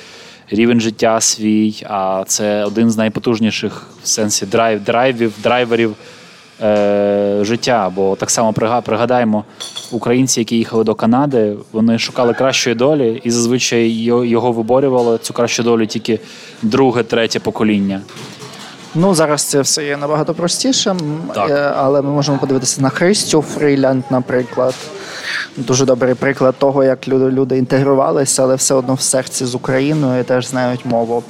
рівень 0.49 0.79
життя 0.81 1.21
свій, 1.21 1.85
а 1.89 2.23
це 2.27 2.65
один 2.65 2.91
з 2.91 2.97
найпотужніших 2.97 3.87
в 4.03 4.07
сенсі 4.07 4.45
драйв, 4.45 4.83
драйвів, 4.83 5.33
драйверів 5.43 5.95
е, 6.61 7.37
життя. 7.41 7.91
Бо 7.95 8.15
так 8.15 8.29
само 8.29 8.53
пригадаємо, 8.81 9.43
українці, 9.91 10.39
які 10.39 10.55
їхали 10.55 10.83
до 10.83 10.95
Канади, 10.95 11.55
вони 11.71 11.99
шукали 11.99 12.33
кращої 12.33 12.75
долі, 12.75 13.21
і 13.23 13.31
зазвичай 13.31 13.89
його 14.27 14.51
виборювало 14.51 15.17
цю 15.17 15.33
кращу 15.33 15.63
долю 15.63 15.85
тільки 15.85 16.19
друге, 16.61 17.03
третє 17.03 17.39
покоління. 17.39 18.01
Ну, 18.95 19.15
зараз 19.15 19.43
це 19.43 19.61
все 19.61 19.85
є 19.85 19.97
набагато 19.97 20.33
простіше, 20.33 20.95
так. 21.35 21.49
Е, 21.49 21.73
але 21.77 22.01
ми 22.01 22.09
можемо 22.09 22.37
подивитися 22.37 22.81
на 22.81 22.89
Христю 22.89 23.41
Фрілянд, 23.41 24.03
наприклад. 24.09 24.75
Дуже 25.57 25.85
добрий 25.85 26.13
приклад 26.13 26.55
того, 26.57 26.83
як 26.83 27.07
люди 27.07 27.31
люди 27.31 27.57
інтегрувалися, 27.57 28.43
але 28.43 28.55
все 28.55 28.73
одно 28.73 28.93
в 28.93 29.01
серці 29.01 29.45
з 29.45 29.55
Україною 29.55 30.21
і 30.21 30.23
теж 30.23 30.47
знають 30.47 30.85
мову 30.85 31.23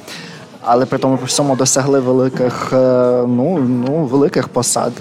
але 0.64 0.86
при 0.86 0.98
тому 0.98 1.16
при 1.16 1.26
всьому 1.26 1.56
досягли 1.56 2.00
великих 2.00 2.72
е, 2.72 2.76
ну, 3.26 3.58
ну, 3.58 4.04
великих 4.04 4.48
посад. 4.48 4.92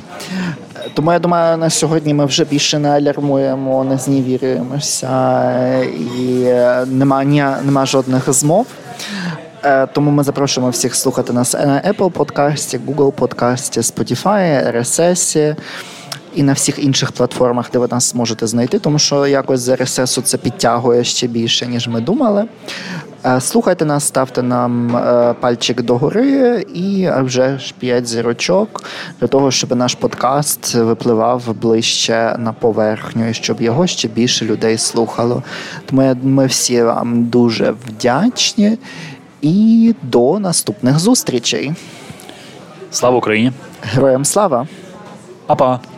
Тому 0.93 1.13
я 1.13 1.19
думаю, 1.19 1.57
на 1.57 1.69
сьогодні 1.69 2.13
ми 2.13 2.25
вже 2.25 2.45
більше 2.45 2.79
не 2.79 2.89
алярмуємо, 2.89 3.83
не 3.83 3.97
знівірюємося 3.97 5.09
і 6.19 6.43
нема, 6.85 7.23
нема 7.63 7.85
жодних 7.85 8.33
змов. 8.33 8.67
Е, 9.63 9.87
тому 9.87 10.11
ми 10.11 10.23
запрошуємо 10.23 10.69
всіх 10.69 10.95
слухати 10.95 11.33
нас 11.33 11.53
на 11.53 11.81
Apple 11.87 12.09
подкасті, 12.09 12.77
Google 12.77 13.11
подкасті, 13.11 13.79
Spotify, 13.79 14.77
RSS 14.77 15.55
і 16.35 16.43
на 16.43 16.53
всіх 16.53 16.79
інших 16.79 17.11
платформах, 17.11 17.71
де 17.71 17.79
ви 17.79 17.87
нас 17.91 18.15
можете 18.15 18.47
знайти, 18.47 18.79
тому 18.79 18.99
що 18.99 19.27
якось 19.27 19.59
з 19.59 19.69
RSS 19.69 20.21
це 20.21 20.37
підтягує 20.37 21.03
ще 21.03 21.27
більше, 21.27 21.67
ніж 21.67 21.87
ми 21.87 22.01
думали. 22.01 22.45
Е, 23.27 23.41
слухайте 23.41 23.85
нас, 23.85 24.03
ставте 24.03 24.43
нам 24.43 24.95
е, 24.95 25.33
пальчик 25.39 25.81
догори 25.81 26.65
і 26.73 27.09
вже 27.21 27.59
ж 27.59 27.73
п'ять 27.79 28.07
зірочок 28.07 28.83
для 29.19 29.27
того, 29.27 29.51
щоб 29.51 29.75
наш 29.75 29.95
подкаст 29.95 30.75
випливав 30.75 31.55
ближче 31.61 32.35
на 32.39 32.53
поверхню 32.53 33.29
і 33.29 33.33
щоб 33.33 33.61
його 33.61 33.87
ще 33.87 34.07
більше 34.07 34.45
людей 34.45 34.77
слухало. 34.77 35.43
Тому 35.85 36.15
ми 36.23 36.45
всі 36.45 36.83
вам 36.83 37.23
дуже 37.23 37.71
вдячні 37.71 38.77
і 39.41 39.95
до 40.01 40.39
наступних 40.39 40.99
зустрічей. 40.99 41.73
Слава 42.91 43.17
Україні! 43.17 43.51
Героям 43.81 44.25
слава! 44.25 44.67
Па-па! 45.45 45.96